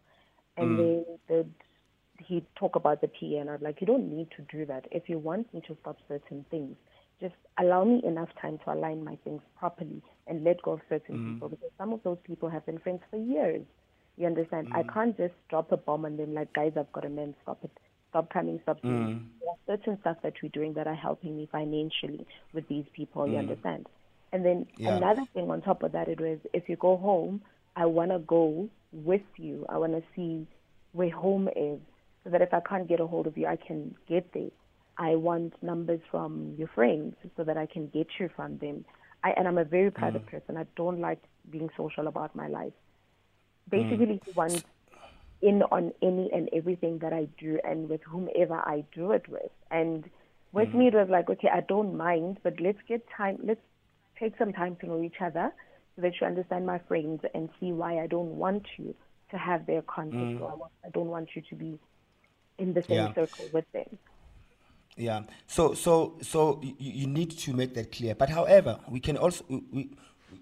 And 0.57 0.77
mm. 0.77 0.77
then 0.77 1.17
they'd, 1.27 2.25
he'd 2.25 2.45
talk 2.55 2.75
about 2.75 3.01
the 3.01 3.07
PA, 3.07 3.39
and 3.39 3.49
I'd 3.49 3.61
like, 3.61 3.81
you 3.81 3.87
don't 3.87 4.15
need 4.15 4.29
to 4.31 4.43
do 4.55 4.65
that. 4.67 4.87
If 4.91 5.09
you 5.09 5.17
want 5.17 5.51
me 5.53 5.61
to 5.67 5.75
stop 5.81 5.97
certain 6.07 6.45
things, 6.51 6.75
just 7.19 7.35
allow 7.57 7.83
me 7.83 8.01
enough 8.05 8.29
time 8.41 8.59
to 8.65 8.73
align 8.73 9.03
my 9.03 9.17
things 9.23 9.41
properly 9.57 10.01
and 10.27 10.43
let 10.43 10.61
go 10.61 10.73
of 10.73 10.81
certain 10.89 11.15
mm. 11.15 11.33
people 11.33 11.49
because 11.49 11.71
some 11.77 11.91
of 11.91 12.01
those 12.03 12.17
people 12.23 12.49
have 12.49 12.65
been 12.65 12.77
friends 12.79 13.01
for 13.09 13.17
years. 13.17 13.63
You 14.19 14.27
understand? 14.27 14.67
I 14.73 14.83
mm. 14.83 14.93
can't 14.93 15.17
just 15.17 15.33
drop 15.49 15.71
a 15.71 15.77
bomb 15.77 16.03
on 16.03 16.17
them 16.17 16.33
like, 16.33 16.51
guys, 16.53 16.73
I've 16.77 16.91
got 16.91 17.05
a 17.05 17.09
man, 17.09 17.33
stop 17.41 17.57
it. 17.63 17.71
Stop 18.09 18.31
coming, 18.33 18.59
stop 18.63 18.77
mm. 18.79 18.81
doing. 18.81 19.29
There 19.39 19.49
are 19.49 19.77
certain 19.77 19.97
stuff 20.01 20.17
that 20.23 20.33
we're 20.43 20.49
doing 20.49 20.73
that 20.73 20.87
are 20.87 20.95
helping 20.95 21.37
me 21.37 21.47
financially 21.49 22.27
with 22.53 22.67
these 22.67 22.83
people, 22.93 23.25
you 23.25 23.35
mm. 23.35 23.39
understand? 23.39 23.87
And 24.33 24.45
then 24.45 24.67
Yeah. 24.77 24.97
another 24.97 25.23
thing 25.33 25.49
on 25.49 25.61
top 25.61 25.83
of 25.83 25.93
that, 25.93 26.09
it 26.09 26.19
was 26.19 26.37
if 26.51 26.67
you 26.67 26.75
go 26.75 26.97
home, 26.97 27.41
I 27.77 27.85
want 27.85 28.11
to 28.11 28.19
go 28.19 28.67
with 28.91 29.21
you. 29.37 29.65
I 29.69 29.77
want 29.77 29.93
to 29.93 30.03
see 30.15 30.45
where 30.91 31.09
home 31.09 31.47
is 31.55 31.79
so 32.25 32.29
that 32.31 32.41
if 32.41 32.53
I 32.53 32.59
can't 32.59 32.87
get 32.89 32.99
a 32.99 33.07
hold 33.07 33.25
of 33.25 33.37
you, 33.37 33.47
I 33.47 33.55
can 33.55 33.95
get 34.05 34.33
there. 34.33 34.49
I 34.97 35.15
want 35.15 35.53
numbers 35.63 36.01
from 36.11 36.55
your 36.57 36.67
friends 36.75 37.15
so 37.37 37.45
that 37.45 37.57
I 37.57 37.67
can 37.67 37.87
get 37.87 38.07
you 38.19 38.29
from 38.35 38.57
them. 38.57 38.83
I, 39.23 39.31
and 39.31 39.47
I'm 39.47 39.57
a 39.57 39.63
very 39.63 39.91
private 39.91 40.25
person. 40.25 40.57
I 40.57 40.65
don't 40.75 40.99
like 40.99 41.21
being 41.49 41.69
social 41.77 42.07
about 42.07 42.35
my 42.35 42.47
life. 42.47 42.73
Mm. 43.69 43.89
Basically, 43.89 44.21
he 44.25 44.31
wants 44.31 44.63
in 45.41 45.63
on 45.63 45.93
any 46.01 46.29
and 46.33 46.49
everything 46.53 46.99
that 46.99 47.13
I 47.13 47.27
do 47.37 47.59
and 47.63 47.89
with 47.89 48.01
whomever 48.03 48.55
I 48.55 48.83
do 48.93 49.11
it 49.11 49.27
with. 49.29 49.51
And 49.71 50.09
with 50.51 50.69
mm. 50.69 50.75
me, 50.75 50.87
it 50.87 50.93
was 50.93 51.09
like, 51.09 51.29
okay, 51.29 51.49
I 51.53 51.61
don't 51.61 51.95
mind, 51.95 52.39
but 52.43 52.59
let's 52.59 52.79
get 52.87 53.05
time, 53.15 53.37
let's 53.43 53.61
take 54.19 54.37
some 54.37 54.51
time 54.51 54.75
to 54.77 54.87
know 54.87 55.01
each 55.01 55.21
other 55.21 55.51
so 55.95 56.01
that 56.01 56.13
you 56.19 56.27
understand 56.27 56.65
my 56.65 56.79
friends 56.87 57.21
and 57.33 57.49
see 57.59 57.71
why 57.71 57.99
I 57.99 58.07
don't 58.07 58.37
want 58.37 58.65
you 58.77 58.93
to 59.31 59.37
have 59.37 59.65
their 59.65 59.81
contact 59.81 60.39
mm. 60.39 60.41
or 60.41 60.69
I 60.85 60.89
don't 60.89 61.07
want 61.07 61.29
you 61.35 61.41
to 61.49 61.55
be 61.55 61.79
in 62.57 62.73
the 62.73 62.83
same 62.83 62.97
Yeah. 62.97 63.13
circle 63.13 63.45
with 63.53 63.71
them. 63.71 63.97
Yeah. 64.97 65.21
So 65.47 65.73
so 65.73 66.17
so 66.21 66.59
you, 66.61 66.75
you 66.77 67.07
need 67.07 67.31
to 67.31 67.53
make 67.53 67.73
that 67.75 67.91
clear. 67.91 68.15
But 68.15 68.29
however, 68.29 68.79
we 68.89 68.99
can 68.99 69.15
also 69.17 69.45
we 69.49 69.89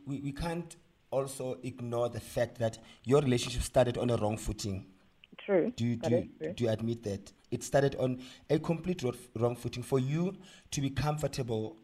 we 0.07 0.19
we 0.21 0.31
can't 0.31 0.75
also 1.11 1.57
ignore 1.63 2.09
the 2.09 2.19
fact 2.19 2.59
that 2.59 2.77
your 3.03 3.21
relationship 3.21 3.61
started 3.61 3.97
on 3.97 4.09
a 4.09 4.17
wrong 4.17 4.37
footing. 4.37 4.85
True. 5.37 5.71
Do 5.75 5.85
you, 5.85 5.95
do, 5.95 6.09
you, 6.09 6.29
true. 6.41 6.53
do 6.53 6.63
you 6.65 6.69
admit 6.69 7.03
that 7.03 7.31
it 7.51 7.63
started 7.63 7.95
on 7.95 8.21
a 8.49 8.59
complete 8.59 9.03
wrong 9.35 9.55
footing 9.55 9.83
for 9.83 9.99
you 9.99 10.35
to 10.71 10.81
be 10.81 10.89
comfortable 10.89 11.77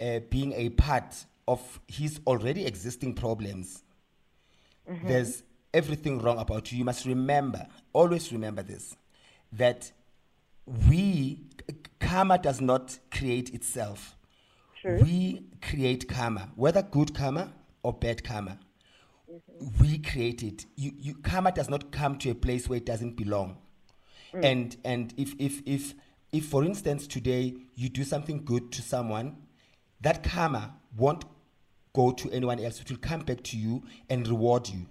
uh, 0.00 0.20
being 0.30 0.52
a 0.54 0.70
part 0.70 1.24
of 1.46 1.80
his 1.88 2.20
already 2.26 2.64
existing 2.64 3.14
problems? 3.14 3.82
Mm-hmm. 4.90 5.08
There's 5.08 5.42
everything 5.72 6.20
wrong 6.20 6.38
about 6.38 6.72
you. 6.72 6.78
You 6.78 6.84
must 6.84 7.04
remember, 7.04 7.66
always 7.92 8.32
remember 8.32 8.62
this, 8.62 8.96
that 9.52 9.90
we 10.88 11.40
karma 12.00 12.38
does 12.38 12.60
not 12.60 12.98
create 13.10 13.52
itself. 13.52 14.16
True. 14.80 15.00
We 15.02 15.44
create 15.60 16.08
karma, 16.08 16.50
whether 16.54 16.82
good 16.82 17.14
karma 17.14 17.52
or 17.84 17.92
bad 17.92 18.24
karma. 18.24 18.58
Mm-hmm. 19.30 19.82
We 19.82 19.98
create 19.98 20.42
it. 20.42 20.66
You, 20.74 20.92
you, 20.98 21.14
karma 21.14 21.52
does 21.52 21.68
not 21.68 21.92
come 21.92 22.18
to 22.18 22.30
a 22.30 22.34
place 22.34 22.68
where 22.68 22.78
it 22.78 22.86
doesn't 22.86 23.16
belong. 23.16 23.58
Mm. 24.32 24.44
And 24.44 24.76
and 24.84 25.14
if 25.16 25.34
if 25.38 25.62
if 25.64 25.94
if 26.32 26.46
for 26.46 26.64
instance 26.64 27.06
today 27.06 27.54
you 27.76 27.88
do 27.88 28.02
something 28.02 28.44
good 28.44 28.72
to 28.72 28.82
someone, 28.82 29.36
that 30.00 30.24
karma 30.24 30.74
won't 30.96 31.24
go 31.94 32.10
to 32.10 32.30
anyone 32.32 32.58
else. 32.58 32.80
It 32.80 32.90
will 32.90 32.98
come 32.98 33.20
back 33.20 33.42
to 33.44 33.56
you 33.56 33.84
and 34.10 34.26
reward 34.26 34.68
you 34.68 34.86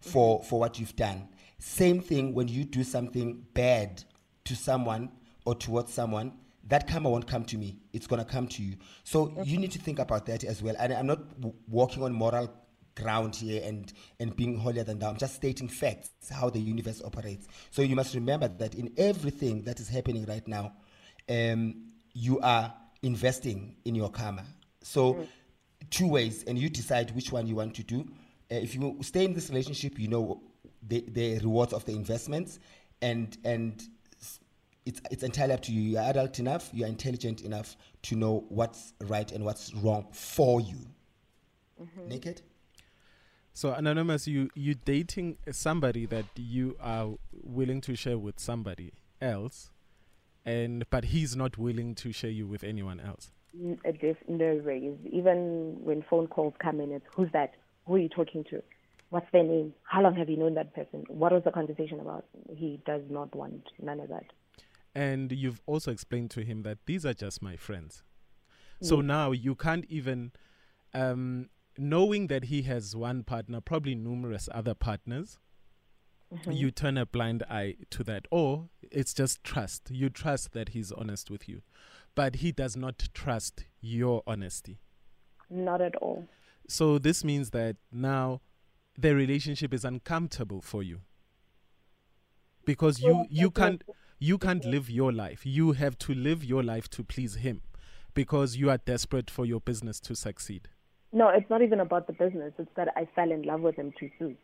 for 0.00 0.38
mm-hmm. 0.38 0.48
for 0.48 0.60
what 0.60 0.78
you've 0.78 0.96
done. 0.96 1.28
Same 1.58 2.00
thing 2.00 2.34
when 2.34 2.46
you 2.46 2.64
do 2.64 2.84
something 2.84 3.44
bad 3.54 4.04
to 4.44 4.54
someone 4.54 5.10
or 5.44 5.54
towards 5.54 5.92
someone, 5.92 6.32
that 6.68 6.88
karma 6.88 7.10
won't 7.10 7.26
come 7.26 7.44
to 7.44 7.58
me. 7.58 7.78
It's 7.92 8.06
gonna 8.06 8.24
come 8.24 8.46
to 8.48 8.62
you. 8.62 8.76
So 9.04 9.34
you 9.44 9.58
need 9.58 9.72
to 9.72 9.78
think 9.78 9.98
about 9.98 10.26
that 10.26 10.44
as 10.44 10.62
well. 10.62 10.74
And 10.78 10.92
I'm 10.92 11.06
not 11.06 11.40
w- 11.40 11.54
walking 11.68 12.02
on 12.02 12.12
moral 12.12 12.52
ground 12.94 13.36
here 13.36 13.62
and 13.64 13.92
and 14.20 14.34
being 14.36 14.58
holier 14.58 14.84
than 14.84 14.98
thou. 14.98 15.10
I'm 15.10 15.16
just 15.16 15.34
stating 15.36 15.68
facts, 15.68 16.10
how 16.30 16.50
the 16.50 16.60
universe 16.60 17.00
operates. 17.04 17.46
So 17.70 17.82
you 17.82 17.96
must 17.96 18.14
remember 18.14 18.48
that 18.48 18.74
in 18.74 18.92
everything 18.96 19.62
that 19.62 19.80
is 19.80 19.88
happening 19.88 20.26
right 20.26 20.46
now, 20.46 20.72
um, 21.28 21.92
you 22.12 22.40
are 22.40 22.72
investing 23.02 23.76
in 23.84 23.94
your 23.94 24.10
karma. 24.10 24.44
So 24.82 25.26
two 25.90 26.08
ways, 26.08 26.44
and 26.44 26.58
you 26.58 26.68
decide 26.68 27.10
which 27.14 27.32
one 27.32 27.46
you 27.46 27.56
want 27.56 27.74
to 27.76 27.82
do. 27.82 28.00
Uh, 28.50 28.56
if 28.56 28.74
you 28.74 28.98
stay 29.02 29.24
in 29.24 29.34
this 29.34 29.48
relationship, 29.48 29.98
you 29.98 30.08
know 30.08 30.42
the, 30.86 31.04
the 31.08 31.38
rewards 31.38 31.72
of 31.72 31.84
the 31.84 31.92
investments, 31.92 32.58
and 33.00 33.36
and 33.44 33.82
it's 34.88 35.02
it's 35.10 35.22
entirely 35.22 35.52
up 35.52 35.60
to 35.62 35.72
you. 35.72 35.82
You're 35.82 36.02
adult 36.02 36.38
enough, 36.38 36.70
you're 36.72 36.88
intelligent 36.88 37.42
enough 37.42 37.76
to 38.04 38.16
know 38.16 38.46
what's 38.48 38.94
right 39.02 39.30
and 39.30 39.44
what's 39.44 39.74
wrong 39.74 40.06
for 40.12 40.60
you. 40.62 40.78
Naked. 42.08 42.40
So 43.52 43.72
anonymous, 43.72 44.26
you 44.26 44.48
you 44.54 44.74
dating 44.74 45.36
somebody 45.52 46.06
that 46.06 46.24
you 46.36 46.76
are 46.80 47.10
willing 47.32 47.82
to 47.82 47.94
share 47.96 48.16
with 48.16 48.40
somebody 48.40 48.92
else, 49.20 49.70
and 50.46 50.88
but 50.88 51.04
he's 51.04 51.36
not 51.36 51.58
willing 51.58 51.94
to 51.96 52.10
share 52.10 52.30
you 52.30 52.46
with 52.46 52.64
anyone 52.64 52.98
else. 52.98 53.30
N- 53.54 53.78
uh, 53.86 53.92
no 54.26 54.60
ways. 54.64 54.96
Even 55.12 55.76
when 55.84 56.02
phone 56.08 56.28
calls 56.28 56.54
come 56.60 56.80
in, 56.80 56.92
it's 56.92 57.04
who's 57.14 57.30
that? 57.32 57.52
Who 57.86 57.96
are 57.96 57.98
you 57.98 58.08
talking 58.08 58.44
to? 58.50 58.62
What's 59.10 59.30
their 59.32 59.42
name? 59.42 59.74
How 59.82 60.02
long 60.02 60.14
have 60.16 60.30
you 60.30 60.36
known 60.38 60.54
that 60.54 60.74
person? 60.74 61.04
What 61.08 61.32
was 61.32 61.42
the 61.44 61.50
conversation 61.50 62.00
about? 62.00 62.24
He 62.54 62.80
does 62.86 63.02
not 63.10 63.34
want 63.34 63.64
none 63.80 64.00
of 64.00 64.08
that. 64.08 64.24
And 64.94 65.30
you've 65.32 65.62
also 65.66 65.92
explained 65.92 66.30
to 66.32 66.42
him 66.42 66.62
that 66.62 66.78
these 66.86 67.06
are 67.06 67.14
just 67.14 67.42
my 67.42 67.56
friends. 67.56 68.02
So 68.80 69.00
now 69.00 69.32
you 69.32 69.54
can't 69.56 69.84
even, 69.88 70.32
um, 70.94 71.50
knowing 71.76 72.28
that 72.28 72.44
he 72.44 72.62
has 72.62 72.94
one 72.94 73.24
partner, 73.24 73.60
probably 73.60 73.94
numerous 73.94 74.48
other 74.52 74.74
partners, 74.74 75.38
you 76.48 76.70
turn 76.70 76.96
a 76.98 77.06
blind 77.06 77.42
eye 77.50 77.76
to 77.90 78.04
that. 78.04 78.26
Or 78.30 78.68
it's 78.82 79.14
just 79.14 79.42
trust. 79.42 79.90
You 79.90 80.10
trust 80.10 80.52
that 80.52 80.70
he's 80.70 80.92
honest 80.92 81.30
with 81.30 81.48
you, 81.48 81.62
but 82.14 82.36
he 82.36 82.52
does 82.52 82.76
not 82.76 83.08
trust 83.14 83.64
your 83.80 84.22
honesty. 84.26 84.78
Not 85.50 85.80
at 85.80 85.96
all. 85.96 86.28
So 86.68 86.98
this 86.98 87.24
means 87.24 87.50
that 87.50 87.76
now 87.90 88.42
the 88.96 89.14
relationship 89.14 89.72
is 89.72 89.84
uncomfortable 89.84 90.60
for 90.60 90.82
you. 90.82 91.00
Because 92.64 93.00
you 93.00 93.24
you 93.30 93.50
can't 93.50 93.82
you 94.18 94.38
can't 94.38 94.64
live 94.64 94.90
your 94.90 95.12
life. 95.12 95.44
You 95.44 95.72
have 95.72 95.98
to 96.00 96.14
live 96.14 96.44
your 96.44 96.62
life 96.62 96.88
to 96.90 97.04
please 97.04 97.36
him 97.36 97.62
because 98.14 98.56
you 98.56 98.70
are 98.70 98.78
desperate 98.78 99.30
for 99.30 99.46
your 99.46 99.60
business 99.60 100.00
to 100.00 100.16
succeed. 100.16 100.68
No, 101.12 101.28
it's 101.28 101.48
not 101.48 101.62
even 101.62 101.80
about 101.80 102.06
the 102.06 102.12
business. 102.12 102.52
It's 102.58 102.70
that 102.76 102.88
I 102.96 103.06
fell 103.14 103.30
in 103.30 103.42
love 103.42 103.60
with 103.60 103.76
him 103.76 103.92
too 103.98 104.10
soon. 104.18 104.36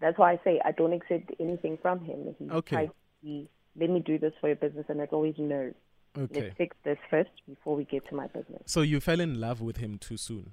That's 0.00 0.18
why 0.18 0.32
I 0.32 0.40
say 0.42 0.60
I 0.64 0.72
don't 0.72 0.92
accept 0.92 1.30
anything 1.38 1.78
from 1.80 2.00
him. 2.04 2.34
He 2.38 2.50
Okay. 2.50 2.76
tried 2.76 2.90
to 3.22 3.48
let 3.76 3.90
me 3.90 4.00
do 4.00 4.18
this 4.18 4.32
for 4.40 4.48
your 4.48 4.56
business, 4.56 4.86
and 4.88 5.00
it's 5.00 5.12
always 5.12 5.34
no. 5.38 5.72
Okay. 6.16 6.42
Let's 6.42 6.56
fix 6.56 6.76
this 6.84 6.98
first 7.10 7.30
before 7.48 7.76
we 7.76 7.84
get 7.84 8.06
to 8.08 8.14
my 8.14 8.26
business. 8.28 8.62
So 8.66 8.82
you 8.82 9.00
fell 9.00 9.20
in 9.20 9.40
love 9.40 9.60
with 9.60 9.78
him 9.78 9.98
too 9.98 10.16
soon. 10.16 10.52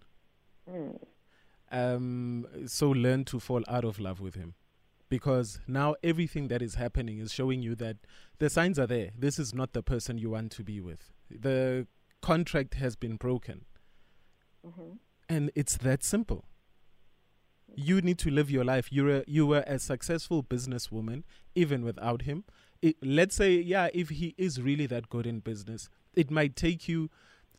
Um, 1.72 2.48
so 2.66 2.90
learn 2.90 3.26
to 3.26 3.40
fall 3.40 3.64
out 3.68 3.86
of 3.86 4.00
love 4.00 4.20
with 4.20 4.36
him. 4.36 4.56
Because 5.12 5.60
now 5.68 5.96
everything 6.02 6.48
that 6.48 6.62
is 6.62 6.76
happening 6.76 7.20
is 7.20 7.34
showing 7.34 7.62
you 7.62 7.76
that 7.76 7.98
the 8.40 8.50
signs 8.50 8.80
are 8.80 8.88
there. 8.88 9.10
This 9.20 9.38
is 9.38 9.54
not 9.54 9.74
the 9.74 9.84
person 9.84 10.18
you 10.18 10.30
want 10.30 10.54
to 10.54 10.64
be 10.64 10.80
with. 10.80 11.12
The 11.30 11.86
contract 12.22 12.76
has 12.76 12.96
been 12.96 13.18
broken. 13.18 13.66
Mm-hmm. 14.66 14.94
And 15.28 15.52
it's 15.54 15.76
that 15.80 16.06
simple. 16.06 16.46
You 17.76 18.00
need 18.00 18.20
to 18.20 18.32
live 18.32 18.50
your 18.50 18.64
life. 18.64 18.88
You're 18.90 19.18
a, 19.18 19.24
you 19.28 19.46
were 19.46 19.66
a 19.68 19.80
successful 19.80 20.44
businesswoman 20.44 21.24
even 21.56 21.84
without 21.84 22.22
him. 22.22 22.46
It, 22.82 22.96
let's 23.04 23.36
say, 23.36 23.56
yeah, 23.56 23.90
if 23.94 24.12
he 24.12 24.34
is 24.38 24.62
really 24.62 24.86
that 24.86 25.10
good 25.10 25.28
in 25.28 25.42
business, 25.42 25.90
it 26.14 26.32
might 26.32 26.56
take 26.56 26.88
you 26.88 27.10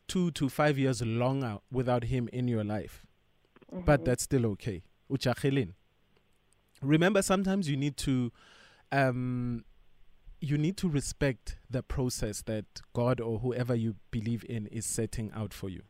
two 0.07 0.31
to 0.31 0.49
five 0.49 0.79
years 0.79 1.03
longer 1.03 1.59
without 1.71 2.05
him 2.05 2.29
in 2.33 2.47
your 2.47 2.63
life. 2.63 3.05
But 3.71 3.99
mm-hmm. 3.99 4.05
that's 4.05 4.23
still 4.23 4.47
okay. 4.47 4.81
Uchakhelin. 5.11 5.73
Remember, 6.83 7.21
sometimes 7.21 7.69
you 7.69 7.77
need 7.77 7.97
to, 7.97 8.31
um, 8.91 9.63
you 10.39 10.57
need 10.57 10.77
to 10.77 10.89
respect 10.89 11.57
the 11.69 11.81
process 11.81 12.41
that 12.43 12.65
God 12.93 13.19
or 13.21 13.39
whoever 13.39 13.73
you 13.73 13.95
believe 14.11 14.43
in 14.47 14.67
is 14.67 14.85
setting 14.85 15.31
out 15.33 15.53
for 15.53 15.69
you. 15.69 15.83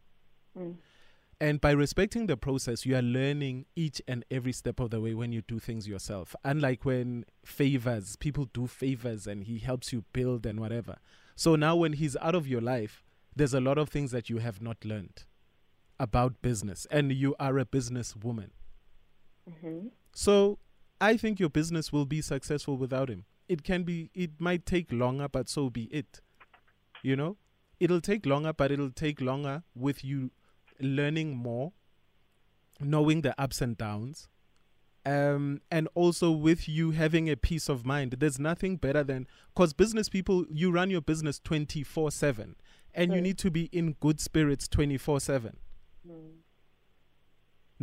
And 1.41 1.59
by 1.59 1.71
respecting 1.71 2.27
the 2.27 2.37
process, 2.37 2.85
you 2.85 2.95
are 2.95 3.01
learning 3.01 3.65
each 3.75 4.01
and 4.07 4.23
every 4.31 4.53
step 4.53 4.79
of 4.79 4.91
the 4.91 5.01
way 5.01 5.13
when 5.13 5.33
you 5.33 5.41
do 5.41 5.59
things 5.59 5.87
yourself. 5.87 6.35
Unlike 6.45 6.85
when 6.85 7.25
favors, 7.43 8.15
people 8.15 8.45
do 8.53 8.67
favors 8.67 9.27
and 9.27 9.43
he 9.43 9.57
helps 9.59 9.91
you 9.91 10.05
build 10.13 10.45
and 10.45 10.59
whatever. 10.59 10.99
So 11.35 11.55
now 11.55 11.75
when 11.75 11.93
he's 11.93 12.15
out 12.17 12.35
of 12.35 12.47
your 12.47 12.61
life, 12.61 13.03
there's 13.35 13.53
a 13.53 13.59
lot 13.59 13.77
of 13.77 13.89
things 13.89 14.11
that 14.11 14.29
you 14.29 14.37
have 14.37 14.61
not 14.61 14.85
learned 14.85 15.25
about 15.99 16.41
business. 16.41 16.87
And 16.91 17.11
you 17.11 17.35
are 17.39 17.57
a 17.57 17.65
business 17.65 18.15
woman. 18.15 18.51
Mm-hmm. 19.49 19.87
So 20.13 20.59
I 21.03 21.17
think 21.17 21.37
your 21.37 21.49
business 21.49 21.91
will 21.91 22.05
be 22.05 22.21
successful 22.21 22.77
without 22.77 23.09
him. 23.09 23.25
It 23.49 23.65
can 23.65 23.83
be, 23.83 24.09
it 24.13 24.39
might 24.39 24.65
take 24.65 24.89
longer, 24.89 25.27
but 25.27 25.49
so 25.49 25.69
be 25.69 25.83
it. 25.85 26.21
You 27.01 27.17
know, 27.17 27.35
it'll 27.77 27.99
take 27.99 28.25
longer, 28.25 28.53
but 28.53 28.71
it'll 28.71 28.89
take 28.89 29.19
longer 29.19 29.63
with 29.75 30.05
you 30.05 30.31
learning 30.79 31.35
more, 31.35 31.73
knowing 32.79 33.21
the 33.21 33.35
ups 33.37 33.59
and 33.59 33.77
downs, 33.77 34.29
um, 35.05 35.59
and 35.69 35.89
also 35.93 36.31
with 36.31 36.69
you 36.69 36.91
having 36.91 37.29
a 37.29 37.35
peace 37.35 37.67
of 37.67 37.85
mind. 37.85 38.15
There's 38.19 38.39
nothing 38.39 38.77
better 38.77 39.03
than 39.03 39.27
because 39.53 39.73
business 39.73 40.07
people, 40.07 40.45
you 40.49 40.71
run 40.71 40.89
your 40.89 41.01
business 41.01 41.37
24 41.37 42.11
7, 42.11 42.55
and 42.93 43.13
you 43.13 43.19
need 43.19 43.37
to 43.39 43.51
be 43.51 43.65
in 43.73 43.97
good 43.99 44.21
spirits 44.21 44.69
24 44.69 45.19
7 45.19 45.57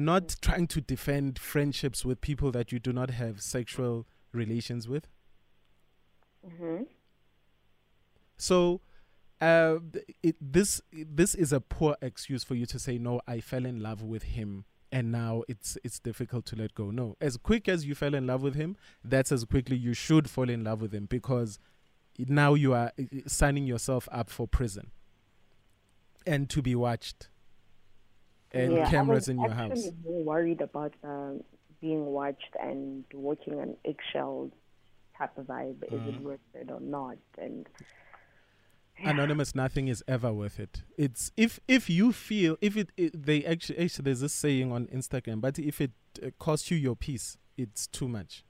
not 0.04 0.37
trying 0.40 0.66
to 0.69 0.80
defend 0.80 1.38
friendships 1.38 2.04
with 2.04 2.21
people 2.21 2.50
that 2.52 2.73
you 2.73 2.78
do 2.78 2.92
not 2.92 3.11
have 3.11 3.40
sexual 3.40 4.07
relations 4.33 4.88
with. 4.88 5.07
Mm-hmm. 6.47 6.85
So, 8.37 8.80
uh, 9.40 9.76
it, 10.23 10.37
this 10.40 10.80
this 10.92 11.35
is 11.35 11.52
a 11.52 11.61
poor 11.61 11.97
excuse 12.02 12.45
for 12.45 12.54
you 12.54 12.66
to 12.66 12.78
say 12.78 12.99
no. 12.99 13.21
I 13.26 13.40
fell 13.40 13.66
in 13.66 13.80
love 13.83 14.02
with 14.02 14.23
him, 14.23 14.64
and 14.90 15.12
now 15.12 15.42
it's 15.49 15.78
it's 15.85 15.99
difficult 15.99 16.47
to 16.47 16.57
let 16.57 16.75
go. 16.75 16.90
No, 16.90 17.16
as 17.21 17.37
quick 17.37 17.69
as 17.69 17.87
you 17.87 17.95
fell 17.95 18.14
in 18.14 18.26
love 18.26 18.42
with 18.42 18.54
him, 18.54 18.76
that's 19.04 19.33
as 19.33 19.45
quickly 19.45 19.76
you 19.76 19.95
should 19.95 20.28
fall 20.28 20.49
in 20.50 20.64
love 20.64 20.83
with 20.83 20.92
him 20.92 21.07
because 21.07 21.59
now 22.19 22.54
you 22.54 22.75
are 22.75 22.92
signing 23.26 23.66
yourself 23.66 24.09
up 24.12 24.28
for 24.28 24.47
prison 24.47 24.90
and 26.26 26.50
to 26.50 26.61
be 26.61 26.75
watched 26.75 27.30
and 28.52 28.73
yeah, 28.73 28.90
cameras 28.90 29.28
in 29.28 29.40
your 29.40 29.50
house. 29.50 29.71
actually 29.73 29.95
more 30.04 30.23
worried 30.25 30.61
about 30.61 30.92
um, 31.04 31.42
being 31.80 32.07
watched 32.07 32.54
and 32.61 33.04
walking 33.14 33.61
an 33.61 33.76
eggshells 33.85 34.50
type 35.16 35.37
of 35.38 35.47
vibe. 35.47 35.83
Is 35.85 36.14
it 36.14 36.21
worth 36.21 36.40
it 36.54 36.71
or 36.71 36.80
not? 36.80 37.16
And 37.38 37.66
anonymous 39.04 39.54
nothing 39.54 39.88
is 39.88 40.04
ever 40.07 40.30
worth 40.33 40.61
it 40.61 40.83
it's 40.99 41.33
if 41.37 41.59
if 41.66 41.88
you 41.88 42.12
feel 42.12 42.57
if 42.61 42.76
it, 42.76 42.90
it 42.99 43.25
they 43.26 43.42
actually 43.47 43.78
actually 43.78 44.02
there's 44.02 44.21
this 44.21 44.33
saying 44.35 44.71
on 44.71 44.87
instagram 44.88 45.40
but 45.40 45.59
if 45.59 45.80
it 45.80 45.92
uh, 46.23 46.28
costs 46.38 46.71
you 46.71 46.76
your 46.76 46.95
peace 46.95 47.38
it's 47.57 47.87
too 47.87 48.09
much 48.09 48.45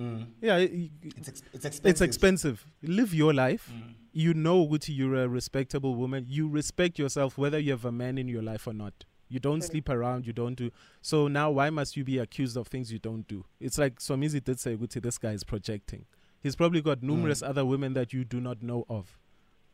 Mm. 0.00 0.28
yeah 0.40 0.56
it- 0.58 0.92
It's, 1.02 1.28
ex- 1.28 1.42
it's 1.52 1.64
expensive. 1.64 1.86
it's 1.90 2.00
expensive 2.00 2.66
live 2.82 3.12
your 3.12 3.34
life 3.34 3.68
Mm. 3.70 3.94
you 4.12 4.32
know 4.32 4.64
Guti, 4.64 4.96
you're 4.96 5.16
a 5.16 5.28
respectable 5.28 5.96
woman 5.96 6.24
you 6.28 6.48
respect 6.48 7.00
yourself 7.00 7.36
whether 7.36 7.58
you 7.58 7.72
have 7.72 7.84
a 7.84 7.90
man 7.90 8.16
in 8.16 8.28
your 8.28 8.42
life 8.42 8.68
or 8.68 8.72
not 8.72 9.04
you 9.28 9.38
don't 9.38 9.60
Sure. 9.60 9.70
sleep 9.70 9.88
around 9.88 10.26
you 10.26 10.32
don't 10.32 10.54
do. 10.54 10.70
So 11.02 11.28
now 11.28 11.50
why 11.50 11.70
must 11.70 11.96
you 11.96 12.04
be 12.04 12.18
accused 12.18 12.56
of 12.56 12.68
things 12.68 12.92
you 12.92 12.98
don't 12.98 13.26
do? 13.28 13.44
It's 13.60 13.78
like 13.78 13.98
somizi 13.98 14.42
did 14.42 14.58
say 14.60 14.76
Guti, 14.76 15.00
this 15.02 15.18
guy 15.18 15.32
is 15.32 15.44
projecting. 15.44 16.06
He's 16.40 16.56
probably 16.56 16.80
got 16.80 17.02
numerous 17.02 17.42
other 17.42 17.64
women 17.64 17.94
that 17.94 18.12
you 18.12 18.24
do 18.24 18.40
not 18.40 18.62
know 18.62 18.84
of. 18.88 19.18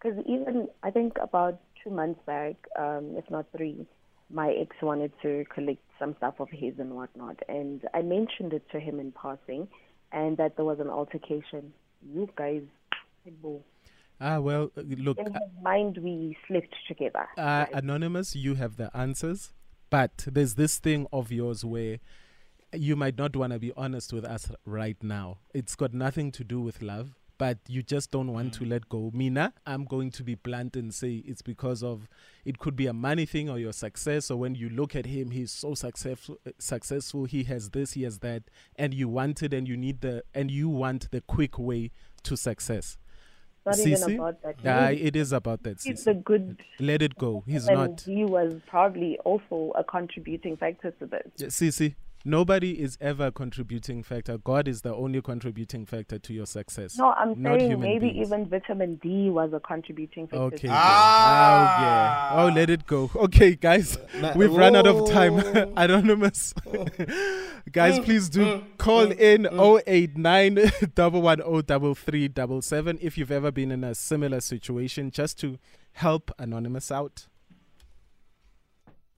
Because 0.00 0.18
even 0.26 0.68
I 0.82 0.90
think 0.90 1.16
about 1.20 1.60
two 1.82 1.90
months 1.90 2.20
back, 2.26 2.56
um, 2.78 3.16
if 3.16 3.30
not 3.30 3.46
three, 3.56 3.86
my 4.30 4.50
ex 4.52 4.74
wanted 4.82 5.12
to 5.22 5.44
collect 5.54 5.80
some 5.98 6.16
stuff 6.16 6.40
of 6.40 6.48
his 6.50 6.78
and 6.78 6.94
whatnot, 6.94 7.38
and 7.48 7.82
I 7.92 8.02
mentioned 8.02 8.52
it 8.52 8.68
to 8.72 8.80
him 8.80 8.98
in 8.98 9.12
passing, 9.12 9.68
and 10.12 10.36
that 10.38 10.56
there 10.56 10.64
was 10.64 10.80
an 10.80 10.88
altercation. 10.88 11.72
You 12.12 12.28
guys, 12.36 12.62
ah 14.20 14.38
well 14.40 14.70
uh, 14.76 14.82
look 14.98 15.18
in 15.18 15.26
his 15.26 15.42
mind, 15.62 15.98
we 15.98 16.36
slept 16.46 16.74
together. 16.88 17.26
uh, 17.38 17.42
right? 17.42 17.70
anonymous 17.72 18.34
you 18.36 18.54
have 18.54 18.76
the 18.76 18.94
answers 18.96 19.52
but 19.90 20.24
there's 20.30 20.54
this 20.54 20.78
thing 20.78 21.06
of 21.12 21.30
yours 21.32 21.64
where 21.64 21.98
you 22.72 22.96
might 22.96 23.16
not 23.16 23.36
want 23.36 23.52
to 23.52 23.58
be 23.58 23.72
honest 23.76 24.12
with 24.12 24.24
us 24.24 24.50
right 24.64 24.96
now 25.02 25.38
it's 25.52 25.74
got 25.76 25.92
nothing 25.94 26.32
to 26.32 26.42
do 26.44 26.60
with 26.60 26.82
love 26.82 27.14
but 27.36 27.58
you 27.68 27.82
just 27.82 28.12
don't 28.12 28.32
want 28.32 28.54
to 28.54 28.64
let 28.64 28.88
go 28.88 29.10
mina 29.12 29.52
i'm 29.66 29.84
going 29.84 30.10
to 30.10 30.22
be 30.22 30.34
blunt 30.36 30.76
and 30.76 30.94
say 30.94 31.22
it's 31.26 31.42
because 31.42 31.82
of 31.82 32.08
it 32.44 32.58
could 32.60 32.76
be 32.76 32.86
a 32.86 32.92
money 32.92 33.26
thing 33.26 33.50
or 33.50 33.58
your 33.58 33.72
success 33.72 34.30
or 34.30 34.38
when 34.38 34.54
you 34.54 34.68
look 34.68 34.94
at 34.94 35.06
him 35.06 35.30
he's 35.30 35.50
so 35.50 35.74
successful 35.74 36.38
successful 36.58 37.24
he 37.24 37.42
has 37.44 37.70
this 37.70 37.92
he 37.92 38.04
has 38.04 38.20
that 38.20 38.44
and 38.76 38.94
you 38.94 39.08
want 39.08 39.42
it 39.42 39.52
and 39.52 39.66
you 39.68 39.76
need 39.76 40.00
the 40.00 40.22
and 40.32 40.50
you 40.50 40.68
want 40.68 41.10
the 41.10 41.20
quick 41.20 41.58
way 41.58 41.90
to 42.22 42.36
success 42.36 42.96
Not 43.66 43.78
even 43.78 44.14
about 44.16 44.42
that. 44.42 44.66
uh, 44.66 44.88
He- 44.90 45.02
it 45.02 45.16
is 45.16 45.32
about 45.32 45.62
that 45.62 45.82
he's 45.82 46.04
the 46.04 46.14
good. 46.14 46.58
let 46.80 47.00
it 47.02 47.16
go 47.16 47.42
he's 47.46 47.66
and 47.66 47.78
not 47.78 48.00
He 48.02 48.24
was 48.24 48.54
probably 48.66 49.18
also 49.24 49.72
a 49.74 49.82
contributing 49.84 50.56
factor 50.56 50.90
to 50.92 51.06
this. 51.06 51.32
Yeah, 51.36 51.48
See, 51.48 51.70
see, 51.70 51.94
nobody 52.24 52.80
is 52.80 52.96
ever 53.00 53.26
a 53.26 53.32
contributing 53.32 54.02
factor. 54.02 54.38
God 54.38 54.68
is 54.68 54.82
the 54.82 54.94
only 54.94 55.20
contributing 55.20 55.86
factor 55.86 56.18
to 56.18 56.32
your 56.32 56.46
success. 56.46 56.96
No, 56.96 57.12
I'm 57.12 57.40
not 57.40 57.60
saying 57.60 57.80
maybe 57.80 58.10
beings. 58.10 58.28
even 58.28 58.48
vitamin 58.48 58.96
D 58.96 59.30
was 59.30 59.52
a 59.52 59.60
contributing 59.60 60.26
factor. 60.26 60.44
Okay. 60.44 60.68
Ah. 60.70 61.74
Oh 61.74 61.82
yeah. 61.82 62.42
Oh, 62.44 62.48
let 62.54 62.70
it 62.70 62.86
go. 62.86 63.10
Okay, 63.14 63.54
guys, 63.56 63.98
Ma- 64.20 64.32
we've 64.34 64.52
run 64.52 64.76
out 64.76 64.86
of 64.86 65.10
time. 65.10 65.34
Oh. 65.54 65.72
Anonymous, 65.76 66.54
guys, 67.72 67.98
please 68.00 68.28
do 68.28 68.44
mm, 68.44 68.64
call 68.78 69.10
in 69.12 69.46
089 69.86 70.56
110 70.94 72.98
if 73.00 73.18
you've 73.18 73.30
ever 73.30 73.50
been 73.50 73.70
in 73.70 73.84
a 73.84 73.94
similar 73.94 74.40
situation, 74.40 75.10
just 75.10 75.38
to 75.40 75.58
help 75.92 76.30
Anonymous 76.38 76.90
out. 76.90 77.26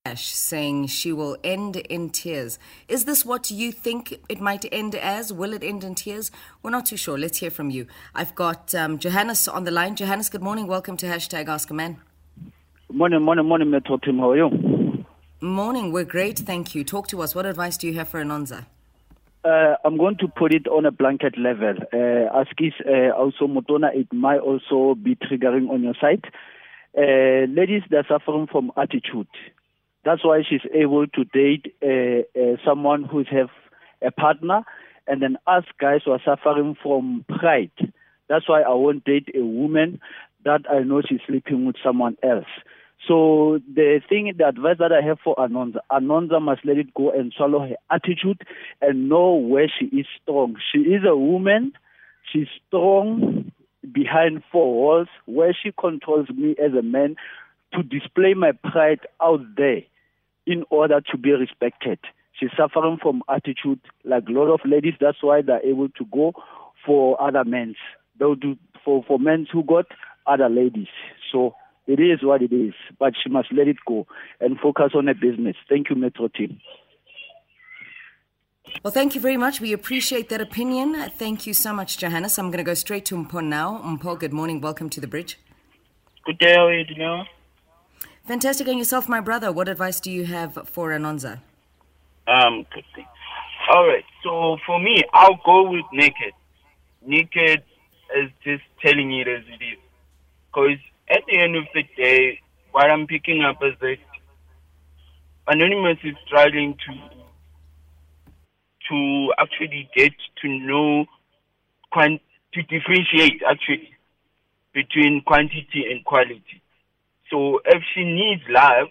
Ash 0.07 0.27
saying 0.27 0.87
she 0.87 1.13
will 1.13 1.37
end 1.43 1.77
in 1.77 2.11
tears. 2.11 2.59
Is 2.87 3.07
this 3.07 3.25
what 3.25 3.51
you 3.51 3.73
think 3.73 4.21
it 4.29 4.41
might 4.41 4.65
end 4.71 4.95
as? 4.95 5.33
Will 5.33 5.53
it 5.53 5.65
end 5.65 5.83
in 5.83 5.97
tears? 5.97 6.31
We're 6.63 6.71
not 6.71 6.87
too 6.87 6.97
sure. 6.97 7.19
Let's 7.19 7.39
hear 7.39 7.51
from 7.51 7.71
you. 7.71 7.87
I've 8.15 8.35
got 8.37 8.73
um, 8.75 8.99
Johannes 8.99 9.49
on 9.49 9.65
the 9.65 9.73
line. 9.73 9.97
Johannes, 9.97 10.29
good 10.29 10.43
morning. 10.43 10.69
Welcome 10.69 10.97
to 10.99 11.07
hashtag 11.07 11.49
Ask 11.49 11.71
a 11.71 11.75
Man. 11.75 11.97
Morning, 12.89 13.21
morning, 13.21 13.47
morning, 13.47 13.69
Metro 13.69 13.97
Team. 13.97 14.19
How 14.19 14.31
are 14.31 14.37
you? 14.37 15.05
Morning. 15.41 15.91
We're 15.91 16.05
great. 16.05 16.39
Thank 16.39 16.77
you. 16.77 16.85
Talk 16.85 17.09
to 17.09 17.21
us. 17.21 17.35
What 17.35 17.45
advice 17.45 17.77
do 17.77 17.89
you 17.89 17.95
have 17.95 18.09
for 18.09 18.23
Anonza? 18.23 18.67
Uh, 19.45 19.75
I'm 19.85 19.97
going 19.97 20.19
to 20.19 20.29
put 20.29 20.55
it 20.55 20.69
on 20.69 20.87
a 20.87 20.93
blanket 20.93 21.37
level. 21.37 21.75
Uh, 21.93 22.41
Askis, 22.41 22.75
uh, 22.87 23.13
also 23.13 23.49
Motona, 23.49 23.89
it 23.93 24.13
might 24.13 24.39
also 24.39 24.95
be 24.95 25.17
triggering 25.17 25.69
on 25.69 25.83
your 25.83 25.95
side. 26.01 26.25
Uh, 26.97 27.47
ladies, 27.59 27.83
they're 27.91 28.07
suffering 28.09 28.47
from 28.51 28.71
attitude. 28.77 29.29
That's 30.07 30.25
why 30.25 30.43
she's 30.49 30.61
able 30.73 31.09
to 31.09 31.25
date 31.25 31.75
uh, 31.83 32.41
uh, 32.41 32.57
someone 32.65 33.03
who's 33.03 33.27
have 33.29 33.49
a 34.01 34.13
partner, 34.13 34.63
and 35.09 35.21
then 35.21 35.37
us 35.49 35.65
guys 35.81 36.03
who 36.05 36.13
are 36.13 36.21
suffering 36.25 36.77
from 36.81 37.25
pride. 37.29 37.73
That's 38.29 38.49
why 38.49 38.63
I 38.63 38.73
won't 38.73 39.03
date 39.03 39.31
a 39.35 39.45
woman 39.45 40.01
that 40.45 40.61
I 40.71 40.85
know 40.85 41.03
she's 41.03 41.19
sleeping 41.27 41.67
with 41.67 41.75
someone 41.83 42.17
else. 42.23 42.47
So 43.09 43.59
the 43.75 44.01
thing, 44.09 44.33
the 44.39 44.47
advice 44.47 44.77
that 44.79 44.93
I 44.93 45.05
have 45.05 45.19
for 45.25 45.35
Anonza, 45.35 45.79
Anonza 45.91 46.41
must 46.41 46.65
let 46.65 46.79
it 46.79 46.95
go 46.95 47.11
and 47.11 47.33
swallow 47.37 47.67
her 47.67 47.75
attitude 47.91 48.43
and 48.81 49.09
know 49.09 49.33
where 49.33 49.67
she 49.67 49.87
is 49.87 50.07
strong. 50.23 50.55
She 50.73 50.83
is 50.83 51.03
a 51.05 51.17
woman. 51.17 51.73
She's 52.33 52.47
strong 52.69 53.51
behind 53.93 54.45
four 54.53 54.73
walls 54.73 55.09
where 55.25 55.53
she 55.61 55.73
controls 55.73 56.29
me 56.31 56.55
as 56.65 56.75
a 56.79 56.83
man 56.83 57.17
to 57.75 57.83
display 57.83 58.35
my 58.35 58.53
pride 58.53 59.01
out 59.21 59.41
there 59.57 59.83
in 60.47 60.65
order 60.71 61.01
to 61.01 61.19
be 61.19 61.33
respected. 61.33 61.99
She's 62.39 62.51
suffering 62.57 62.99
from 63.01 63.23
attitude 63.29 63.81
like 64.05 64.29
a 64.29 64.33
lot 64.33 64.53
of 64.53 64.61
ladies. 64.65 64.95
That's 65.01 65.23
why 65.23 65.43
they're 65.43 65.65
able 65.65 65.89
to 65.91 66.05
go 66.13 66.33
for 66.85 67.21
other 67.21 67.45
men. 67.45 67.75
They'll 68.19 68.35
do 68.35 68.57
for, 68.85 69.03
for 69.07 69.19
men 69.19 69.47
who 69.51 69.63
got 69.65 69.87
other 70.27 70.49
ladies. 70.49 70.89
So 71.33 71.55
it 71.87 71.99
is 71.99 72.23
what 72.23 72.43
it 72.43 72.53
is. 72.53 72.75
But 72.99 73.15
she 73.23 73.31
must 73.31 73.53
let 73.53 73.69
it 73.69 73.77
go 73.87 74.07
and 74.41 74.59
focus 74.59 74.93
on 74.95 75.07
her 75.07 75.15
business. 75.15 75.57
Thank 75.69 75.91
you, 75.91 75.97
Metro 75.97 76.29
Team. 76.29 76.61
Well, 78.83 78.93
thank 78.93 79.15
you 79.15 79.21
very 79.21 79.37
much. 79.37 79.61
We 79.61 79.73
appreciate 79.73 80.29
that 80.29 80.41
opinion. 80.41 81.11
Thank 81.11 81.47
you 81.47 81.55
so 81.55 81.73
much, 81.73 81.99
Johannes. 81.99 82.39
I'm 82.39 82.49
going 82.49 82.59
to 82.59 82.65
go 82.65 82.75
straight 82.75 83.05
to 83.07 83.17
Mpo 83.17 83.45
now. 83.45 83.81
Mpo, 83.85 84.19
good 84.19 84.33
morning. 84.33 84.61
Welcome 84.61 84.91
to 84.91 85.01
the 85.01 85.07
bridge. 85.07 85.39
Good 86.25 86.39
day, 86.39 86.55
how 86.55 86.67
are 86.67 86.75
you 86.75 86.85
doing? 86.85 87.25
Fantastic. 88.27 88.67
And 88.67 88.79
yourself, 88.79 89.09
my 89.09 89.21
brother, 89.21 89.53
what 89.53 89.69
advice 89.69 90.01
do 90.01 90.11
you 90.11 90.27
have 90.27 90.59
for 90.67 90.91
Anonza? 90.91 91.41
Um, 92.27 92.67
good 92.75 92.85
thing. 92.95 93.07
All 93.71 93.87
right, 93.87 94.05
so 94.23 94.57
for 94.67 94.81
me, 94.81 95.03
I'll 95.13 95.41
go 95.45 95.71
with 95.71 95.85
naked. 95.93 96.33
Naked 97.05 97.63
is 98.17 98.31
just 98.45 98.63
telling 98.85 99.13
it 99.13 99.29
as 99.29 99.43
it 99.49 99.65
is. 99.65 99.79
Because 100.49 100.79
at 101.09 101.23
the 101.29 101.39
end 101.39 101.57
of 101.57 101.65
the 101.75 101.83
day, 101.97 102.41
what 102.73 102.91
I'm 102.91 103.07
picking 103.07 103.43
up 103.43 103.59
is 103.63 103.75
that 103.81 103.97
Anonymous 105.49 105.99
is 106.03 106.15
struggling 106.27 106.77
to 106.87 107.17
to 108.89 109.33
actually 109.39 109.89
get 109.97 110.13
to 110.43 110.49
know 110.49 111.07
to 111.97 112.63
differentiate 112.63 113.43
actually 113.49 113.91
between 114.73 115.23
quantity 115.23 115.85
and 115.91 116.05
quality. 116.05 116.63
So 117.31 117.61
if 117.65 117.83
she 117.95 118.05
needs 118.05 118.43
love, 118.49 118.89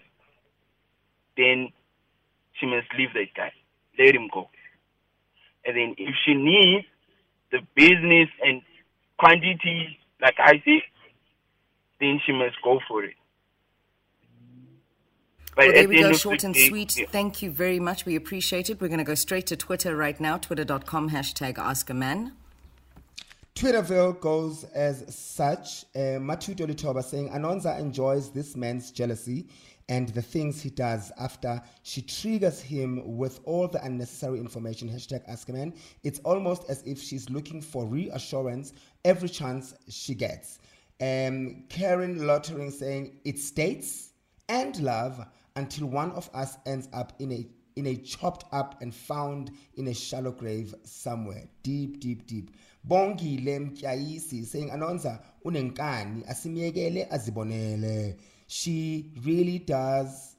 then 1.36 1.72
she 2.54 2.66
must 2.66 2.86
leave 2.98 3.12
that 3.14 3.34
guy. 3.34 3.52
let 3.98 4.14
him 4.14 4.28
go. 4.32 4.48
And 5.64 5.76
then 5.76 5.94
if 5.98 6.14
she 6.24 6.34
needs 6.34 6.86
the 7.50 7.60
business 7.74 8.28
and 8.44 8.62
quantity 9.18 9.98
like 10.20 10.34
I 10.38 10.62
see, 10.64 10.80
then 12.00 12.20
she 12.24 12.32
must 12.32 12.56
go 12.62 12.80
for 12.86 13.04
it. 13.04 13.14
But 15.54 15.68
well, 15.68 15.72
there 15.72 15.88
we 15.88 16.00
go, 16.00 16.12
short 16.12 16.44
and 16.44 16.52
day- 16.52 16.68
sweet. 16.68 16.98
yeah. 16.98 17.06
Thank 17.10 17.40
you 17.42 17.50
very 17.50 17.80
much. 17.80 18.04
We 18.04 18.14
appreciate 18.14 18.68
it. 18.68 18.80
We're 18.80 18.88
going 18.88 18.98
to 18.98 19.04
go 19.04 19.14
straight 19.14 19.46
to 19.46 19.56
Twitter 19.56 19.96
right 19.96 20.20
now, 20.20 20.36
twitter.com, 20.36 21.10
hashtag 21.10 21.58
Ask 21.58 21.88
a 21.88 21.94
Man. 21.94 22.32
Twitterville 23.56 24.20
goes 24.20 24.64
as 24.74 25.02
such. 25.16 25.86
Uh, 25.94 26.20
Matu 26.20 26.54
Dolitoba 26.54 27.02
saying 27.02 27.30
Anonza 27.30 27.80
enjoys 27.80 28.30
this 28.30 28.54
man's 28.54 28.90
jealousy 28.90 29.48
and 29.88 30.10
the 30.10 30.20
things 30.20 30.60
he 30.60 30.68
does 30.68 31.10
after 31.18 31.62
she 31.82 32.02
triggers 32.02 32.60
him 32.60 33.16
with 33.16 33.40
all 33.44 33.66
the 33.66 33.82
unnecessary 33.82 34.38
information. 34.38 34.90
Hashtag. 34.90 35.74
It's 36.04 36.18
almost 36.18 36.64
as 36.68 36.82
if 36.82 37.00
she's 37.00 37.30
looking 37.30 37.62
for 37.62 37.86
reassurance 37.86 38.74
every 39.06 39.30
chance 39.30 39.72
she 39.88 40.14
gets. 40.14 40.58
Um, 41.00 41.64
Karen 41.70 42.26
Lottering 42.26 42.70
saying 42.70 43.20
it 43.24 43.38
states 43.38 44.10
and 44.50 44.78
love 44.80 45.26
until 45.56 45.86
one 45.86 46.10
of 46.10 46.28
us 46.34 46.58
ends 46.66 46.90
up 46.92 47.14
in 47.20 47.32
a 47.32 47.46
in 47.76 47.86
a 47.86 47.96
chopped 47.96 48.44
up 48.52 48.80
and 48.80 48.94
found 48.94 49.50
in 49.76 49.86
a 49.88 49.94
shallow 49.94 50.32
grave 50.32 50.74
somewhere. 50.84 51.44
Deep 51.62 52.00
deep 52.00 52.26
deep. 52.26 52.50
Bongile 52.84 53.58
mtyayisi 53.58 54.46
saying 54.46 54.70
anonza 54.70 55.22
unenkani? 55.44 56.24
Asimyekele 56.26 57.06
azibonele. 57.10 58.16
She 58.46 59.12
really 59.24 59.58
does 59.58 60.36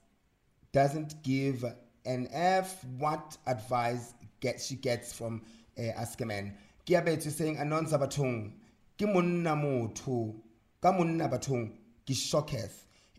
doesn't 0.73 1.23
give 1.23 1.63
an 2.05 2.27
f 2.31 2.83
what 2.99 3.37
advice 3.45 4.13
get, 4.39 4.61
she 4.61 4.75
gets 4.75 5.13
from 5.13 5.41
uh, 5.77 5.91
ask 5.95 6.19
a 6.21 6.25
man. 6.25 6.53
Kiabethu 6.85 7.31
saying 7.31 7.57
anonza 7.57 7.99
bathong 7.99 8.51
ke 8.97 9.05
monna 9.05 9.55
motho 9.55 10.35
ka 10.81 10.91
monna 10.91 11.29
bathong 11.29 11.71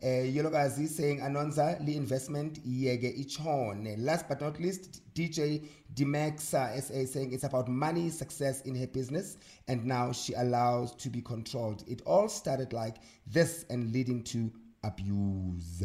uh, 0.03 0.07
Yologazi 0.07 0.87
saying 0.87 1.21
Anonza 1.21 1.85
Lee 1.85 1.97
investment 1.97 2.65
yege 2.67 3.19
ichone. 3.19 3.97
Last 3.99 4.29
but 4.29 4.41
not 4.41 4.61
least, 4.61 5.03
DJ 5.15 5.65
Dimexa 5.95 6.81
SA 6.81 7.05
saying 7.13 7.33
it's 7.33 7.45
about 7.45 7.69
money, 7.69 8.11
success 8.11 8.63
in 8.63 8.75
her 8.75 8.87
business, 8.87 9.37
and 9.67 9.85
now 9.85 10.13
she 10.13 10.35
allows 10.35 10.95
to 10.97 11.09
be 11.09 11.21
controlled. 11.21 11.83
It 11.89 12.03
all 12.07 12.29
started 12.29 12.73
like 12.73 12.97
this 13.27 13.65
and 13.71 13.93
leading 13.93 14.23
to 14.25 14.53
abuse. 14.85 15.83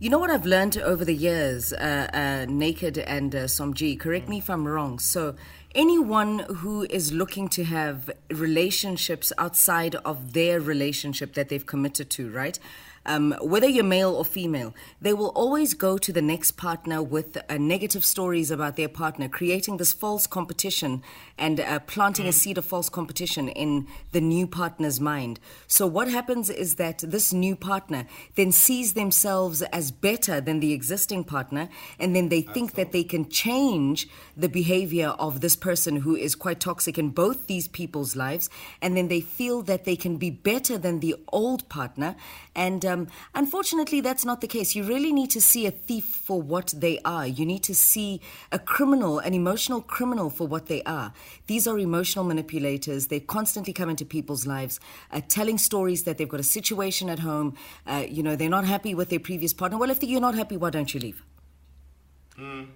You 0.00 0.10
know 0.10 0.18
what 0.18 0.28
I've 0.28 0.44
learned 0.44 0.76
over 0.78 1.04
the 1.04 1.14
years, 1.14 1.72
uh, 1.72 2.10
uh, 2.12 2.46
Naked 2.52 2.98
and 2.98 3.34
uh, 3.34 3.44
Somizi, 3.44 3.98
correct 3.98 4.28
me 4.28 4.38
if 4.38 4.50
I'm 4.50 4.66
wrong. 4.66 4.98
So, 4.98 5.36
anyone 5.74 6.40
who 6.40 6.86
is 6.88 7.12
looking 7.12 7.48
to 7.48 7.64
have 7.64 8.10
relationships 8.30 9.32
outside 9.38 9.94
of 9.96 10.32
their 10.32 10.60
relationship 10.60 11.34
that 11.34 11.48
they've 11.48 11.66
committed 11.66 12.10
to, 12.10 12.30
right? 12.30 12.58
Um, 13.06 13.34
whether 13.42 13.68
you're 13.68 13.84
male 13.84 14.14
or 14.14 14.24
female, 14.24 14.74
they 15.00 15.12
will 15.12 15.28
always 15.34 15.74
go 15.74 15.98
to 15.98 16.12
the 16.12 16.22
next 16.22 16.52
partner 16.52 17.02
with 17.02 17.36
uh, 17.36 17.58
negative 17.58 18.04
stories 18.04 18.50
about 18.50 18.76
their 18.76 18.88
partner, 18.88 19.28
creating 19.28 19.76
this 19.76 19.92
false 19.92 20.26
competition 20.26 21.02
and 21.38 21.60
uh, 21.60 21.80
planting 21.80 22.26
a 22.26 22.32
seed 22.32 22.58
of 22.58 22.64
false 22.64 22.88
competition 22.88 23.48
in 23.48 23.86
the 24.12 24.20
new 24.20 24.46
partner's 24.46 25.00
mind. 25.00 25.40
So, 25.66 25.86
what 25.86 26.08
happens 26.08 26.50
is 26.50 26.76
that 26.76 26.98
this 26.98 27.32
new 27.32 27.56
partner 27.56 28.06
then 28.36 28.52
sees 28.52 28.94
themselves 28.94 29.62
as 29.62 29.90
better 29.90 30.40
than 30.40 30.60
the 30.60 30.72
existing 30.72 31.24
partner, 31.24 31.68
and 31.98 32.14
then 32.14 32.28
they 32.28 32.42
think 32.42 32.74
that 32.74 32.92
they 32.92 33.04
can 33.04 33.28
change 33.28 34.08
the 34.36 34.48
behavior 34.48 35.08
of 35.18 35.40
this 35.40 35.56
person 35.56 35.96
who 35.96 36.16
is 36.16 36.34
quite 36.34 36.60
toxic 36.60 36.98
in 36.98 37.10
both 37.10 37.46
these 37.46 37.68
people's 37.68 38.14
lives, 38.14 38.48
and 38.80 38.96
then 38.96 39.08
they 39.08 39.20
feel 39.20 39.62
that 39.62 39.84
they 39.84 39.96
can 39.96 40.16
be 40.16 40.30
better 40.30 40.78
than 40.78 41.00
the 41.00 41.16
old 41.32 41.68
partner. 41.68 42.14
And 42.54 42.84
um, 42.84 43.08
unfortunately, 43.34 44.00
that's 44.00 44.24
not 44.24 44.40
the 44.40 44.46
case. 44.46 44.74
You 44.74 44.84
really 44.84 45.12
need 45.12 45.30
to 45.30 45.40
see 45.40 45.66
a 45.66 45.70
thief 45.70 46.04
for 46.04 46.40
what 46.40 46.72
they 46.76 47.00
are. 47.04 47.26
You 47.26 47.44
need 47.44 47.62
to 47.64 47.74
see 47.74 48.20
a 48.52 48.58
criminal, 48.58 49.18
an 49.18 49.34
emotional 49.34 49.80
criminal 49.80 50.30
for 50.30 50.46
what 50.46 50.66
they 50.66 50.82
are. 50.84 51.12
These 51.46 51.66
are 51.66 51.78
emotional 51.78 52.24
manipulators. 52.24 53.08
They 53.08 53.20
constantly 53.20 53.72
come 53.72 53.90
into 53.90 54.04
people's 54.04 54.46
lives, 54.46 54.80
uh, 55.12 55.20
telling 55.28 55.58
stories 55.58 56.04
that 56.04 56.18
they've 56.18 56.28
got 56.28 56.40
a 56.40 56.44
situation 56.44 57.10
at 57.10 57.20
home. 57.20 57.56
Uh, 57.86 58.04
you 58.08 58.22
know, 58.22 58.36
they're 58.36 58.48
not 58.48 58.64
happy 58.64 58.94
with 58.94 59.10
their 59.10 59.20
previous 59.20 59.52
partner. 59.52 59.78
Well, 59.78 59.90
if 59.90 60.02
you're 60.02 60.20
not 60.20 60.34
happy, 60.34 60.56
why 60.56 60.70
don't 60.70 60.92
you 60.92 61.00
leave? 61.00 61.24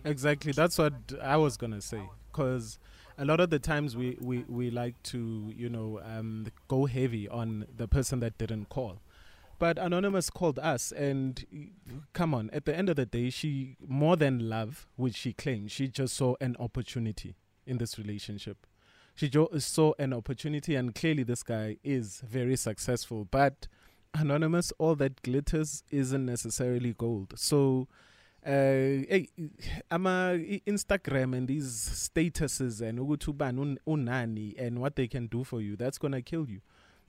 Exactly. 0.04 0.52
That's 0.52 0.78
what 0.78 0.94
I 1.22 1.36
was 1.36 1.56
gonna 1.56 1.80
say. 1.80 2.02
Because 2.30 2.78
a 3.16 3.24
lot 3.24 3.40
of 3.40 3.50
the 3.50 3.58
times 3.58 3.96
we, 3.96 4.16
we, 4.20 4.44
we 4.48 4.70
like 4.70 5.02
to 5.04 5.52
you 5.56 5.68
know 5.68 6.00
um, 6.04 6.46
go 6.68 6.86
heavy 6.86 7.28
on 7.28 7.66
the 7.76 7.88
person 7.88 8.20
that 8.20 8.38
didn't 8.38 8.68
call. 8.68 9.00
But 9.58 9.76
Anonymous 9.76 10.30
called 10.30 10.60
us, 10.60 10.92
and 10.92 11.44
come 12.12 12.32
on, 12.32 12.48
at 12.52 12.64
the 12.64 12.76
end 12.76 12.88
of 12.88 12.94
the 12.94 13.06
day, 13.06 13.28
she 13.30 13.76
more 13.84 14.14
than 14.14 14.48
love, 14.48 14.86
which 14.94 15.16
she 15.16 15.32
claimed, 15.32 15.72
she 15.72 15.88
just 15.88 16.14
saw 16.14 16.36
an 16.40 16.54
opportunity 16.60 17.34
in 17.68 17.78
this 17.78 17.98
relationship. 17.98 18.66
She 19.14 19.28
jo- 19.28 19.50
saw 19.58 19.92
an 19.98 20.12
opportunity, 20.12 20.74
and 20.74 20.94
clearly 20.94 21.22
this 21.24 21.42
guy 21.42 21.76
is 21.82 22.22
very 22.26 22.56
successful. 22.56 23.26
But 23.30 23.68
Anonymous, 24.14 24.72
all 24.78 24.94
that 24.96 25.22
glitters 25.22 25.82
isn't 25.90 26.24
necessarily 26.24 26.94
gold. 26.94 27.34
So 27.36 27.88
uh 28.46 29.04
hey 29.10 29.28
ama 29.90 30.34
i- 30.34 30.62
instagram 30.64 31.36
and 31.36 31.48
these 31.48 31.66
statuses 31.68 32.80
and 32.80 33.00
un- 33.00 33.78
unani 33.86 34.54
and 34.58 34.78
what 34.80 34.94
they 34.94 35.08
can 35.08 35.26
do 35.26 35.42
for 35.42 35.60
you 35.60 35.74
that's 35.74 35.98
gonna 35.98 36.22
kill 36.22 36.48
you 36.48 36.60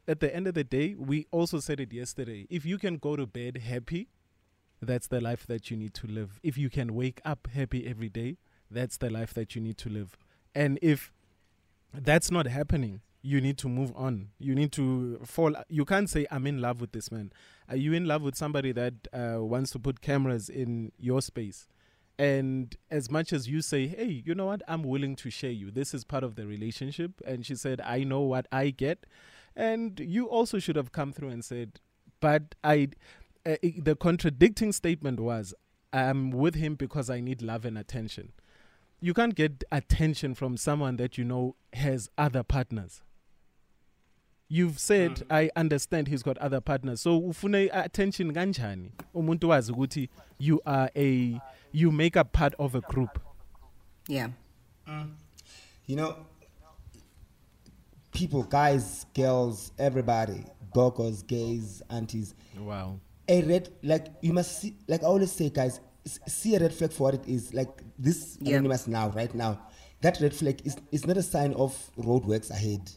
at 0.08 0.19
the 0.22 0.36
end 0.36 0.48
of 0.48 0.56
the 0.56 0.63
day 0.63 0.95
we 0.98 1.28
also 1.32 1.60
said 1.60 1.80
it 1.80 1.93
yesterday 1.93 2.48
if 2.50 2.65
you 2.65 2.80
can 2.80 2.98
go 2.98 3.15
to 3.15 3.28
bed 3.28 3.58
happy 3.58 4.08
that's 4.82 5.06
the 5.08 5.22
life 5.22 5.45
that 5.45 5.69
you 5.69 5.78
need 5.78 5.93
to 5.93 6.08
live 6.08 6.39
if 6.41 6.58
you 6.58 6.67
can 6.67 6.95
wake 6.95 7.22
up 7.24 7.48
happy 7.54 7.86
every 7.86 8.10
day 8.10 8.36
that's 8.72 8.98
the 8.98 9.10
life 9.10 9.32
that 9.36 9.56
you 9.56 9.62
need 9.62 9.78
to 9.78 9.88
live 9.88 10.17
and 10.56 10.80
if 10.82 11.12
that's 11.94 12.32
not 12.32 12.48
happening 12.48 13.02
you 13.22 13.42
need 13.42 13.58
to 13.58 13.68
move 13.68 13.92
on. 13.98 14.30
You 14.40 14.56
need 14.56 14.72
to 14.74 15.20
fall 15.26 15.54
you 15.68 15.84
can't 15.84 16.10
say 16.10 16.26
i'm 16.32 16.48
in 16.48 16.62
love 16.62 16.80
with 16.80 16.94
this 16.94 17.12
man. 17.12 17.34
Are 17.68 17.76
you 17.76 17.92
in 17.94 18.06
love 18.06 18.22
with 18.22 18.36
somebody 18.36 18.72
that 18.72 18.94
uh, 19.14 19.44
wants 19.44 19.72
to 19.72 19.80
put 19.80 20.00
cameras 20.00 20.48
in 20.48 20.94
your 20.98 21.22
space? 21.22 21.68
And 22.18 22.76
as 22.90 23.12
much 23.12 23.34
as 23.34 23.50
you 23.50 23.62
say 23.62 23.88
hey 23.88 24.24
you 24.26 24.34
know 24.36 24.46
what? 24.46 24.62
I'm 24.70 24.84
willing 24.84 25.18
to 25.18 25.30
share 25.30 25.52
you. 25.52 25.70
This 25.70 25.94
is 25.94 26.06
part 26.06 26.24
of 26.24 26.36
the 26.36 26.48
relationship. 26.48 27.12
And 27.26 27.46
she 27.46 27.56
said 27.56 27.82
i 27.82 28.04
know 28.06 28.22
what 28.22 28.48
i 28.54 28.70
get. 28.70 29.06
And 29.56 30.00
you 30.00 30.28
also 30.28 30.58
should 30.60 30.78
have 30.78 30.94
come 30.94 31.12
through 31.12 31.30
and 31.30 31.44
said 31.44 31.82
but 32.22 32.56
i 32.64 32.88
uh, 33.46 33.56
i- 33.64 33.74
the 33.84 33.96
contradicting 33.98 34.72
statement 34.72 35.20
was 35.20 35.54
i'm 35.92 36.32
with 36.32 36.56
him 36.56 36.76
because 36.76 37.10
i 37.10 37.20
need 37.20 37.42
love 37.42 37.66
and 37.66 37.78
attention 37.78 38.32
you 39.02 39.14
can't 39.14 39.36
get 39.36 39.64
attention 39.72 40.36
from 40.36 40.58
someone 40.58 40.98
that 40.98 41.18
you 41.18 41.24
know 41.24 41.56
has 41.74 42.10
other 42.18 42.44
partners. 42.44 43.02
You've 44.52 44.80
said 44.80 45.12
mm. 45.16 45.26
I 45.30 45.50
understand 45.56 46.08
he's 46.08 46.24
got 46.24 46.38
other 46.40 46.60
partners. 46.60 47.02
So 47.02 47.22
ufune 47.22 47.70
attention 47.72 48.34
kanjani? 48.34 48.92
Umuntu 49.16 49.50
wazi 49.50 49.72
ukuthi 49.72 50.10
you 50.40 50.60
are 50.66 50.90
a 50.96 51.40
you 51.72 51.92
make 51.92 52.18
up 52.18 52.34
part 52.34 52.56
of 52.58 52.74
a 52.76 52.82
group. 52.82 53.20
Yeah. 54.08 54.30
Mm. 54.88 55.12
You 55.86 55.96
know, 55.98 56.16
people, 58.12 58.44
guys, 58.44 59.06
girls, 59.14 59.72
everybody, 59.78 60.44
gogos, 60.74 61.26
gays, 61.26 61.82
aunties, 61.90 62.34
Wow. 62.60 63.00
a 63.28 63.42
red 63.44 63.70
like 63.84 64.08
you 64.22 64.34
must 64.34 64.60
see 64.60 64.76
like 64.88 65.04
I 65.04 65.06
always 65.06 65.32
say, 65.32 65.50
guys, 65.50 65.74
s- 65.74 65.82
see 66.06 66.56
a 66.56 66.60
red 66.60 66.74
flag 66.74 66.92
for 66.92 67.04
what 67.04 67.14
it 67.16 67.28
is. 67.28 67.54
Like 67.54 67.70
this 67.98 68.38
anonymous 68.38 68.88
now, 68.88 69.10
right 69.10 69.34
now, 69.34 69.60
that 70.02 70.20
red 70.22 70.34
flag 70.34 70.62
is 70.66 70.78
is 70.92 71.06
not 71.06 71.18
a 71.18 71.24
sign 71.24 71.54
of 71.54 71.76
roadworks 71.98 72.50
ahead. 72.52 72.92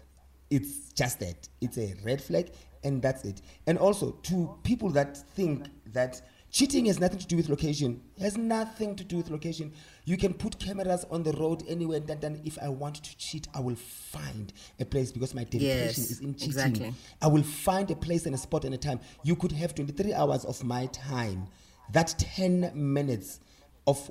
It's 0.50 0.92
just 0.92 1.20
that 1.20 1.48
it's 1.60 1.78
a 1.78 1.94
red 2.04 2.22
flag, 2.22 2.50
and 2.84 3.00
that's 3.02 3.24
it. 3.24 3.40
And 3.66 3.78
also 3.78 4.12
to 4.24 4.58
people 4.62 4.90
that 4.90 5.16
think 5.16 5.66
that 5.92 6.20
cheating 6.50 6.84
has 6.84 7.00
nothing 7.00 7.18
to 7.18 7.26
do 7.26 7.36
with 7.36 7.48
location, 7.48 8.02
it 8.18 8.22
has 8.22 8.36
nothing 8.36 8.94
to 8.96 9.04
do 9.04 9.16
with 9.16 9.30
location. 9.30 9.72
You 10.04 10.18
can 10.18 10.34
put 10.34 10.58
cameras 10.58 11.06
on 11.10 11.22
the 11.22 11.32
road 11.32 11.62
anywhere, 11.66 11.96
and 11.98 12.06
then, 12.06 12.20
then 12.20 12.40
if 12.44 12.58
I 12.60 12.68
want 12.68 12.96
to 12.96 13.16
cheat, 13.16 13.48
I 13.54 13.60
will 13.60 13.76
find 13.76 14.52
a 14.78 14.84
place 14.84 15.10
because 15.10 15.34
my 15.34 15.44
dedication 15.44 15.86
Yes, 15.86 15.98
is 15.98 16.20
in 16.20 16.34
cheating. 16.34 16.48
exactly. 16.50 16.94
I 17.22 17.28
will 17.28 17.42
find 17.44 17.90
a 17.90 17.96
place 17.96 18.26
and 18.26 18.34
a 18.34 18.38
spot 18.38 18.66
and 18.66 18.74
a 18.74 18.78
time. 18.78 19.00
You 19.22 19.34
could 19.36 19.52
have 19.52 19.74
23 19.74 20.12
hours 20.12 20.44
of 20.44 20.62
my 20.62 20.86
time. 20.86 21.46
That 21.90 22.14
10 22.18 22.72
minutes 22.74 23.40
of 23.86 24.10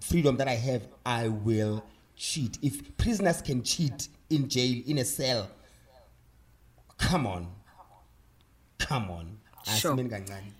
freedom 0.00 0.36
that 0.36 0.48
I 0.48 0.54
have, 0.54 0.86
I 1.06 1.28
will 1.28 1.84
cheat. 2.16 2.58
If 2.62 2.96
prisoners 2.96 3.40
can 3.42 3.62
cheat 3.62 4.08
in 4.30 4.48
jail, 4.48 4.82
in 4.86 4.98
a 4.98 5.04
cell, 5.04 5.48
come 6.98 7.26
on. 7.26 7.48
Come 8.78 9.10
on. 9.10 9.38
Ah, 9.66 9.70
sure. 9.70 9.94
Simeni 9.94 10.10
kancane. 10.10 10.52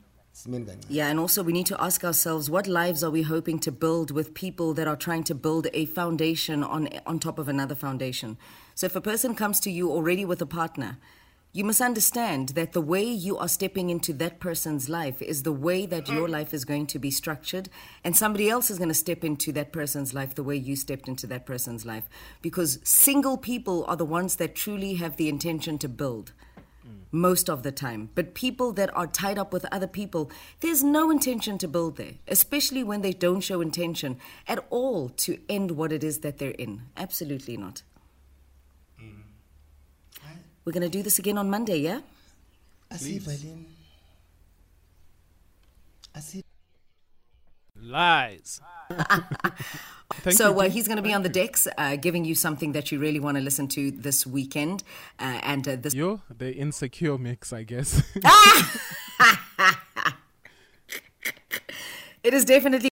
Yeah, 0.88 1.09
and 1.09 1.21
also 1.21 1.45
we 1.45 1.53
need 1.53 1.67
to 1.67 1.81
ask 1.81 2.05
ourselves 2.05 2.51
what 2.51 2.67
lives 2.67 3.05
are 3.05 3.11
we 3.11 3.23
hoping 3.23 3.61
to 3.61 3.71
build 3.71 4.11
with 4.11 4.35
people 4.35 4.75
that 4.75 4.88
are 4.88 4.97
trying 4.97 5.23
to 5.25 5.35
build 5.35 5.69
a 5.73 5.87
foundation 5.87 6.64
on 6.64 6.88
on 7.07 7.21
top 7.21 7.38
of 7.38 7.49
another 7.49 7.77
foundation. 7.77 8.37
So 8.75 8.87
if 8.87 8.97
a 8.97 9.01
person 9.01 9.37
comes 9.37 9.61
to 9.61 9.71
you 9.71 9.90
already 9.93 10.25
with 10.25 10.43
a 10.43 10.47
partner, 10.47 10.99
you 11.55 11.62
must 11.62 11.81
understand 11.81 12.49
that 12.51 12.73
the 12.73 12.81
way 12.81 13.05
you 13.05 13.38
are 13.38 13.47
stepping 13.47 13.88
into 13.88 14.12
that 14.14 14.40
person's 14.40 14.88
life 14.88 15.23
is 15.23 15.45
the 15.45 15.53
way 15.53 15.87
that 15.87 16.09
your 16.09 16.27
mm. 16.27 16.33
life 16.33 16.53
is 16.53 16.64
going 16.64 16.85
to 16.88 16.99
be 16.99 17.12
structured, 17.12 17.69
and 18.03 18.17
somebody 18.17 18.51
else 18.51 18.73
is 18.73 18.79
going 18.79 18.88
to 18.88 18.95
step 18.95 19.23
into 19.23 19.53
that 19.53 19.73
person's 19.73 20.12
life 20.12 20.35
the 20.35 20.43
way 20.43 20.57
you 20.57 20.75
stepped 20.75 21.07
into 21.07 21.29
that 21.29 21.47
person's 21.47 21.87
life. 21.87 22.09
Because 22.43 22.81
single 22.83 23.38
people 23.38 23.85
are 23.87 23.95
the 23.95 24.05
ones 24.05 24.35
that 24.37 24.57
truly 24.57 24.95
have 24.95 25.17
the 25.17 25.29
intention 25.29 25.79
to 25.79 25.88
build 25.88 26.33
mm. 26.85 27.05
most 27.12 27.49
of 27.49 27.62
the 27.62 27.71
time. 27.71 28.11
But 28.17 28.35
people 28.35 28.73
that 28.73 28.95
are 28.97 29.07
tied 29.07 29.38
up 29.38 29.53
with 29.53 29.64
other 29.71 29.87
people, 29.87 30.33
there's 30.59 30.83
no 30.83 31.09
intention 31.09 31.57
to 31.59 31.69
build 31.69 31.99
there, 31.99 32.14
especially 32.27 32.83
when 32.83 33.03
they 33.03 33.12
don't 33.12 33.43
show 33.43 33.61
intention 33.61 34.19
at 34.49 34.59
all 34.71 35.09
to 35.09 35.38
end 35.49 35.71
what 35.71 35.93
it 35.93 36.03
is 36.03 36.19
that 36.19 36.38
they're 36.38 36.51
in. 36.51 36.83
Absolutely 36.97 37.57
not. 37.57 37.85
We're 40.64 40.72
going 40.72 40.83
to 40.83 40.88
do 40.88 41.03
this 41.03 41.18
again 41.18 41.37
on 41.37 41.50
Monday, 41.50 41.79
yeah? 41.79 42.00
Asiva 42.90 43.27
Lynn. 43.27 43.66
Asiva. 46.16 46.42
Lies. 47.81 48.61
Thank 50.22 50.37
so 50.37 50.53
you. 50.53 50.61
uh, 50.61 50.70
he's 50.70 50.87
going 50.87 50.96
to 50.96 51.03
be 51.03 51.12
on 51.12 51.22
the 51.22 51.29
decks, 51.29 51.68
uh, 51.77 51.96
giving 51.96 52.24
you 52.24 52.35
something 52.35 52.72
that 52.72 52.90
you 52.90 52.98
really 52.98 53.20
want 53.20 53.37
to 53.37 53.42
listen 53.42 53.68
to 53.68 53.90
this 53.90 54.27
weekend. 54.27 54.83
Uh, 55.18 55.40
and 55.42 55.68
uh, 55.68 55.77
this 55.77 55.92
Yo, 55.94 56.22
the 56.35 56.55
insecure 56.55 57.18
mix, 57.18 57.53
I 57.53 57.64
guess. 57.64 58.03
it 62.22 62.33
is 62.33 62.44
definitely 62.44 62.88